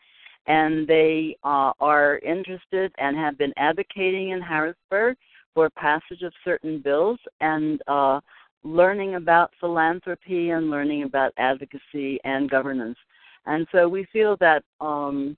and 0.47 0.87
they 0.87 1.37
uh, 1.43 1.71
are 1.79 2.19
interested 2.19 2.91
and 2.97 3.17
have 3.17 3.37
been 3.37 3.53
advocating 3.57 4.29
in 4.29 4.41
Harrisburg 4.41 5.17
for 5.53 5.69
passage 5.69 6.21
of 6.23 6.33
certain 6.43 6.79
bills 6.79 7.19
and 7.41 7.81
uh, 7.87 8.19
learning 8.63 9.15
about 9.15 9.51
philanthropy 9.59 10.51
and 10.51 10.69
learning 10.69 11.03
about 11.03 11.33
advocacy 11.37 12.19
and 12.23 12.49
governance. 12.49 12.97
And 13.45 13.67
so 13.71 13.87
we 13.87 14.05
feel 14.11 14.37
that 14.37 14.63
um, 14.81 15.37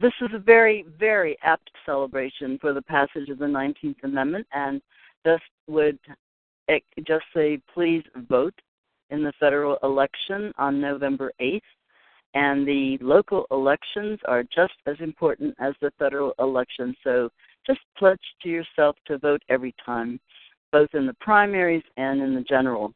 this 0.00 0.12
is 0.20 0.30
a 0.34 0.38
very, 0.38 0.84
very 0.98 1.36
apt 1.42 1.70
celebration 1.84 2.58
for 2.60 2.72
the 2.72 2.82
passage 2.82 3.28
of 3.28 3.38
the 3.38 3.46
19th 3.46 4.02
Amendment, 4.04 4.46
and 4.52 4.80
just 5.26 5.42
would 5.68 5.98
eh, 6.68 6.78
just 7.06 7.24
say, 7.34 7.60
please 7.74 8.02
vote 8.28 8.54
in 9.10 9.22
the 9.22 9.32
federal 9.38 9.76
election 9.82 10.52
on 10.58 10.80
November 10.80 11.32
8th 11.40 11.60
and 12.34 12.66
the 12.66 12.98
local 13.00 13.46
elections 13.50 14.18
are 14.26 14.42
just 14.42 14.74
as 14.86 14.96
important 15.00 15.54
as 15.60 15.74
the 15.80 15.90
federal 15.98 16.32
election. 16.38 16.94
So 17.04 17.28
just 17.66 17.80
pledge 17.98 18.20
to 18.42 18.48
yourself 18.48 18.96
to 19.06 19.18
vote 19.18 19.42
every 19.48 19.74
time, 19.84 20.18
both 20.72 20.88
in 20.94 21.06
the 21.06 21.14
primaries 21.20 21.82
and 21.96 22.22
in 22.22 22.34
the 22.34 22.42
general. 22.42 22.92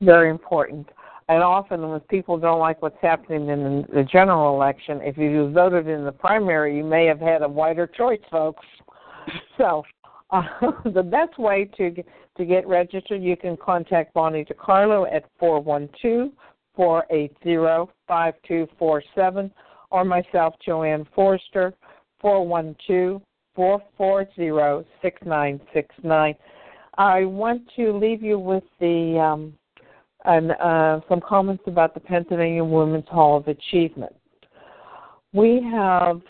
Very 0.00 0.30
important. 0.30 0.88
And 1.28 1.42
often, 1.42 1.88
when 1.88 2.00
people 2.00 2.36
don't 2.36 2.58
like 2.58 2.82
what's 2.82 3.00
happening 3.00 3.48
in 3.48 3.86
the 3.94 4.02
general 4.02 4.54
election, 4.54 5.00
if 5.02 5.16
you 5.16 5.50
voted 5.52 5.86
in 5.86 6.04
the 6.04 6.12
primary, 6.12 6.76
you 6.76 6.84
may 6.84 7.06
have 7.06 7.20
had 7.20 7.42
a 7.42 7.48
wider 7.48 7.86
choice, 7.86 8.20
folks. 8.30 8.64
So, 9.56 9.84
uh, 10.30 10.42
the 10.84 11.02
best 11.02 11.38
way 11.38 11.70
to 11.76 11.94
to 12.36 12.44
get 12.44 12.66
registered, 12.66 13.22
you 13.22 13.36
can 13.36 13.56
contact 13.56 14.12
Bonnie 14.14 14.44
DiCarlo 14.44 15.06
at 15.14 15.24
four 15.38 15.60
one 15.60 15.88
two 16.00 16.32
four 16.74 17.04
eight 17.10 17.36
zero 17.42 17.90
five 18.06 18.34
two 18.46 18.66
four 18.78 19.02
seven, 19.14 19.50
or 19.90 20.04
myself, 20.04 20.54
JoAnn 20.66 21.06
six 25.72 25.90
nine. 26.02 26.34
I 26.98 27.24
want 27.24 27.62
to 27.76 27.92
leave 27.96 28.22
you 28.22 28.38
with 28.38 28.64
the 28.80 29.18
um, 29.18 29.54
and 30.24 30.52
uh, 30.52 31.00
some 31.08 31.20
comments 31.20 31.64
about 31.66 31.94
the 31.94 32.00
Pennsylvania 32.00 32.64
Women's 32.64 33.08
Hall 33.08 33.36
of 33.36 33.48
Achievement. 33.48 34.14
We 35.32 35.66
have 35.72 36.20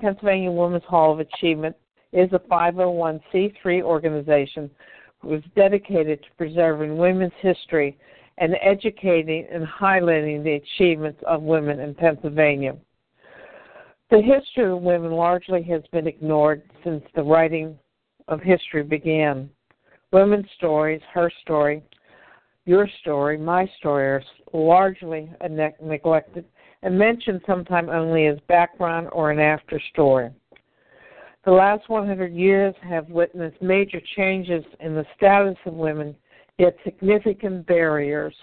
Pennsylvania 0.00 0.50
Women's 0.50 0.84
Hall 0.84 1.12
of 1.12 1.20
Achievement 1.20 1.74
is 2.12 2.30
a 2.32 2.38
501c3 2.38 3.82
organization 3.82 4.70
who 5.20 5.34
is 5.34 5.42
dedicated 5.56 6.22
to 6.22 6.28
preserving 6.36 6.96
women's 6.96 7.32
history 7.40 7.96
and 8.40 8.56
educating 8.62 9.46
and 9.50 9.66
highlighting 9.66 10.42
the 10.42 10.54
achievements 10.54 11.20
of 11.26 11.42
women 11.42 11.80
in 11.80 11.94
Pennsylvania. 11.94 12.76
The 14.10 14.22
history 14.22 14.70
of 14.72 14.80
women 14.80 15.12
largely 15.12 15.62
has 15.64 15.82
been 15.92 16.06
ignored 16.06 16.62
since 16.82 17.02
the 17.14 17.22
writing 17.22 17.78
of 18.28 18.40
history 18.40 18.82
began. 18.82 19.50
Women's 20.12 20.48
stories, 20.56 21.02
her 21.12 21.30
story, 21.42 21.82
your 22.64 22.88
story, 23.00 23.36
my 23.38 23.70
story 23.78 24.06
are 24.06 24.22
largely 24.52 25.30
neglected 25.82 26.44
and 26.82 26.98
mentioned 26.98 27.40
sometimes 27.46 27.88
only 27.90 28.26
as 28.26 28.38
background 28.46 29.08
or 29.12 29.30
an 29.30 29.40
after 29.40 29.80
story. 29.92 30.30
The 31.44 31.52
last 31.52 31.88
100 31.88 32.32
years 32.32 32.74
have 32.82 33.08
witnessed 33.08 33.60
major 33.62 34.00
changes 34.16 34.64
in 34.80 34.94
the 34.94 35.06
status 35.16 35.56
of 35.66 35.74
women, 35.74 36.14
yet 36.58 36.76
significant 36.84 37.66
barriers 37.66 38.34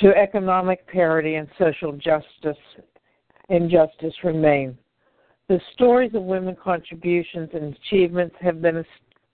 to 0.00 0.16
economic 0.16 0.86
parity 0.86 1.36
and 1.36 1.48
social 1.58 1.92
justice 1.92 2.56
injustice 3.48 4.14
remain. 4.22 4.76
The 5.48 5.60
stories 5.74 6.14
of 6.14 6.22
women's 6.22 6.58
contributions 6.62 7.50
and 7.52 7.76
achievements 7.76 8.34
have 8.40 8.62
been 8.62 8.82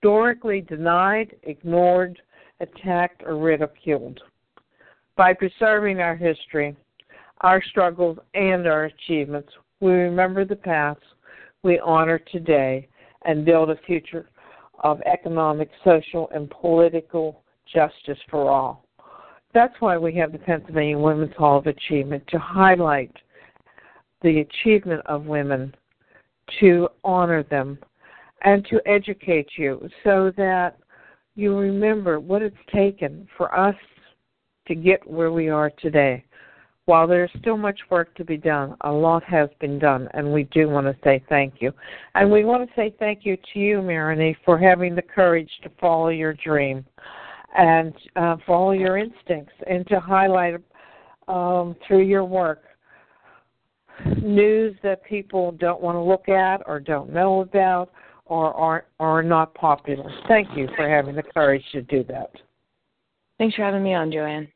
historically 0.03 0.61
denied, 0.63 1.37
ignored, 1.45 2.21
attacked, 2.61 3.23
or 3.25 3.37
ridiculed. 3.37 4.21
By 5.17 5.35
preserving 5.35 6.01
our 6.01 6.17
history, 6.17 6.77
our 7.43 7.63
struggles, 7.71 8.19
and 8.35 8.67
our 8.67 8.87
achievements, 8.87 9.51
we 9.81 9.93
remember 9.93 10.45
the 10.45 10.57
past, 10.57 11.01
we 11.63 11.79
honor 11.79 12.19
today, 12.19 12.89
and 13.25 13.45
build 13.45 13.71
a 13.71 13.77
future 13.87 14.29
of 14.83 15.01
economic, 15.03 15.71
social, 15.85 16.29
and 16.35 16.51
political 16.51 17.43
justice 17.73 18.19
for 18.31 18.51
all. 18.51 18.85
That's 19.53 19.75
why 19.81 19.99
we 19.99 20.15
have 20.15 20.33
the 20.33 20.39
Pennsylvania 20.39 20.99
Women's 20.99 21.35
Hall 21.37 21.59
of 21.59 21.67
Achievement 21.67 22.23
to 22.29 22.39
highlight 22.39 23.13
the 24.23 24.41
achievement 24.41 25.03
of 25.07 25.25
women, 25.25 25.75
to 26.61 26.89
honor 27.03 27.43
them, 27.43 27.79
and 28.43 28.65
to 28.67 28.81
educate 28.87 29.49
you 29.57 29.89
so 30.05 30.33
that 30.37 30.77
you 31.35 31.57
remember 31.57 32.21
what 32.21 32.43
it's 32.43 32.57
taken 32.73 33.27
for 33.37 33.55
us 33.59 33.77
to 34.69 34.75
get 34.75 35.09
where 35.09 35.33
we 35.33 35.49
are 35.49 35.71
today. 35.71 36.25
While 36.85 37.07
there's 37.07 37.31
still 37.39 37.57
much 37.57 37.79
work 37.89 38.15
to 38.17 38.25
be 38.25 38.37
done, 38.37 38.77
a 38.83 38.91
lot 38.91 39.23
has 39.25 39.49
been 39.61 39.79
done, 39.79 40.09
and 40.13 40.33
we 40.33 40.45
do 40.45 40.69
want 40.69 40.87
to 40.87 40.97
say 41.05 41.23
thank 41.29 41.55
you. 41.61 41.73
And 42.15 42.31
we 42.31 42.45
want 42.45 42.69
to 42.69 42.75
say 42.75 42.95
thank 42.99 43.25
you 43.25 43.37
to 43.53 43.59
you, 43.59 43.79
Maranie, 43.79 44.37
for 44.45 44.59
having 44.59 44.95
the 44.95 45.03
courage 45.03 45.51
to 45.63 45.71
follow 45.81 46.09
your 46.09 46.35
dream 46.35 46.85
and 47.57 47.95
uh, 48.17 48.37
follow 48.47 48.73
your 48.73 48.99
instincts 48.99 49.53
and 49.69 49.87
to 49.89 50.01
highlight 50.01 50.55
um, 51.29 51.77
through 51.87 52.03
your 52.03 52.25
work 52.25 52.63
news 54.23 54.75
that 54.83 55.05
people 55.05 55.53
don't 55.53 55.81
want 55.81 55.95
to 55.95 56.01
look 56.01 56.29
at 56.29 56.63
or 56.67 56.81
don't 56.81 57.13
know 57.13 57.41
about 57.41 57.91
or 58.25 58.55
aren't 58.55 58.85
are 58.99 59.23
not 59.23 59.53
popular. 59.55 60.11
Thank 60.29 60.49
you 60.57 60.69
for 60.77 60.89
having 60.89 61.17
the 61.17 61.23
courage 61.23 61.65
to 61.73 61.83
do 61.83 62.05
that. 62.05 62.31
Thanks 63.39 63.57
for 63.57 63.65
having 63.65 63.83
me 63.83 63.95
on, 63.95 64.11
JoAnn. 64.11 64.49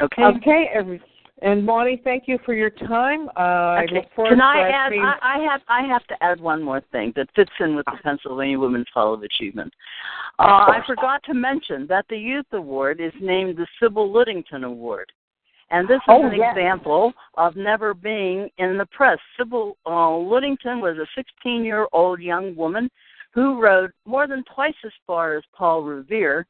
Okay. 0.00 0.22
Okay, 0.22 0.70
every, 0.74 1.00
and 1.42 1.66
Bonnie, 1.66 2.00
thank 2.02 2.24
you 2.26 2.38
for 2.46 2.54
your 2.54 2.70
time. 2.70 3.28
Uh, 3.36 3.82
okay. 3.84 4.08
Can 4.16 4.40
I 4.40 4.70
add? 4.70 4.92
I, 4.92 5.16
I, 5.22 5.38
have 5.50 5.60
I 5.68 5.82
have 5.86 6.06
to 6.06 6.22
add 6.22 6.40
one 6.40 6.62
more 6.62 6.82
thing 6.92 7.12
that 7.16 7.28
fits 7.36 7.50
in 7.60 7.76
with 7.76 7.84
the 7.86 7.98
Pennsylvania 8.02 8.58
Women's 8.58 8.86
Hall 8.94 9.12
of 9.12 9.22
Achievement. 9.22 9.72
Uh, 10.38 10.42
I 10.68 10.80
forgot 10.86 11.22
to 11.24 11.34
mention 11.34 11.86
that 11.88 12.06
the 12.08 12.16
Youth 12.16 12.46
Award 12.52 13.00
is 13.00 13.12
named 13.20 13.56
the 13.56 13.66
Sybil 13.80 14.10
Ludington 14.10 14.64
Award. 14.64 15.12
And 15.70 15.88
this 15.88 15.96
is 15.96 16.02
oh, 16.08 16.26
an 16.26 16.32
yes. 16.36 16.54
example 16.56 17.12
of 17.36 17.56
never 17.56 17.92
being 17.92 18.48
in 18.58 18.78
the 18.78 18.86
press. 18.86 19.18
Sybil 19.36 19.76
uh, 19.84 20.16
Ludington 20.16 20.80
was 20.80 20.96
a 20.96 21.06
16 21.14 21.64
year 21.64 21.86
old 21.92 22.20
young 22.20 22.54
woman 22.54 22.88
who 23.34 23.60
rode 23.60 23.90
more 24.06 24.26
than 24.26 24.42
twice 24.54 24.74
as 24.84 24.92
far 25.06 25.36
as 25.36 25.42
Paul 25.54 25.82
Revere, 25.82 26.46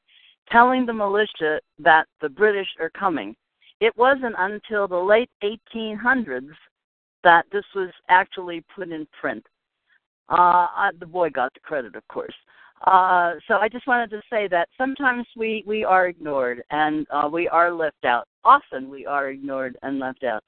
telling 0.53 0.87
the 0.87 0.93
militia 0.93 1.61
that 1.81 2.07
the 2.21 2.29
British 2.29 2.69
are 2.79 2.91
coming. 2.91 3.35
It 3.81 3.97
wasn't 3.97 4.35
until 4.39 4.89
the 4.89 4.97
late 4.97 5.31
1800s 5.43 6.55
that 7.25 7.45
this 7.53 7.65
was 7.75 7.91
actually 8.09 8.65
put 8.75 8.91
in 8.91 9.07
print. 9.21 9.45
Uh, 10.29 10.67
the 10.99 11.07
boy 11.07 11.31
got 11.31 11.53
the 11.55 11.61
credit, 11.61 11.95
of 11.95 12.07
course. 12.09 12.35
Uh, 12.85 13.35
so 13.49 13.55
I 13.55 13.69
just 13.69 13.87
wanted 13.87 14.11
to 14.11 14.21
say 14.31 14.49
that 14.49 14.69
sometimes 14.77 15.27
we, 15.37 15.65
we 15.67 15.85
are 15.85 16.09
ignored 16.09 16.63
and 16.71 17.07
uh, 17.11 17.29
we 17.31 17.49
are 17.49 17.73
left 17.73 18.05
out. 18.05 18.27
Often 18.45 18.91
we 18.91 19.07
are 19.07 19.31
ignored 19.31 19.77
and 19.83 19.99
left 19.99 20.25
out. 20.25 20.43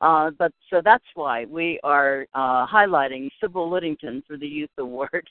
Uh, 0.00 0.30
but 0.38 0.52
so 0.70 0.80
that's 0.84 1.04
why 1.14 1.44
we 1.44 1.78
are 1.84 2.26
uh, 2.34 2.66
highlighting 2.66 3.28
Sybil 3.40 3.70
Ludington 3.70 4.22
for 4.26 4.36
the 4.36 4.46
Youth 4.46 4.70
Award. 4.78 5.28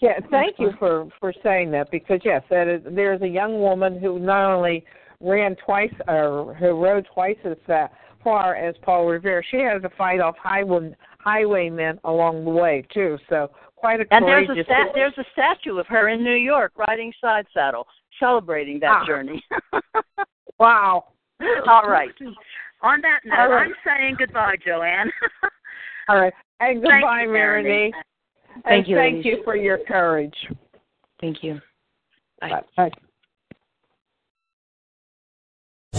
Yeah, 0.00 0.18
thank 0.30 0.58
you 0.58 0.72
for 0.78 1.08
for 1.20 1.34
saying 1.42 1.70
that 1.72 1.90
because 1.90 2.20
yes, 2.24 2.42
that 2.48 2.68
is, 2.68 2.80
there's 2.90 3.20
a 3.20 3.28
young 3.28 3.60
woman 3.60 4.00
who 4.00 4.18
not 4.18 4.50
only 4.50 4.84
ran 5.20 5.56
twice 5.64 5.92
or 6.08 6.56
who 6.58 6.82
rode 6.82 7.06
twice 7.12 7.36
as 7.44 7.56
far 8.24 8.54
as 8.54 8.74
Paul 8.82 9.06
Revere. 9.06 9.42
She 9.50 9.58
had 9.58 9.82
to 9.82 9.90
fight 9.96 10.20
off 10.20 10.36
highway 10.38 10.94
highwaymen 11.18 12.00
along 12.04 12.44
the 12.44 12.50
way 12.50 12.84
too. 12.92 13.18
So 13.28 13.50
quite 13.76 14.00
a 14.00 14.04
and 14.10 14.26
there's 14.26 14.48
a 14.48 14.62
sta- 14.64 14.92
there's 14.94 15.16
a 15.18 15.24
statue 15.32 15.78
of 15.78 15.86
her 15.86 16.08
in 16.08 16.22
New 16.22 16.36
York 16.36 16.72
riding 16.76 17.12
side 17.20 17.46
saddle, 17.52 17.86
celebrating 18.18 18.80
that 18.80 19.02
ah. 19.02 19.06
journey. 19.06 19.42
wow. 20.58 21.04
All 21.68 21.88
right. 21.88 22.10
On 22.82 23.00
that 23.02 23.20
note, 23.24 23.54
right. 23.54 23.66
I'm 23.66 23.74
saying 23.84 24.16
goodbye, 24.18 24.56
JoAnn. 24.66 25.10
All 26.08 26.18
right. 26.18 26.32
And 26.60 26.82
goodbye, 26.82 27.22
you, 27.24 27.28
Maranie. 27.28 27.90
Thank 28.64 28.64
and 28.64 28.86
you, 28.88 28.96
thank 28.96 29.24
you 29.24 29.42
for 29.44 29.54
your 29.54 29.78
courage. 29.86 30.34
Thank 31.20 31.42
you. 31.42 31.60
Bye. 32.40 32.62
Bye. 32.76 32.90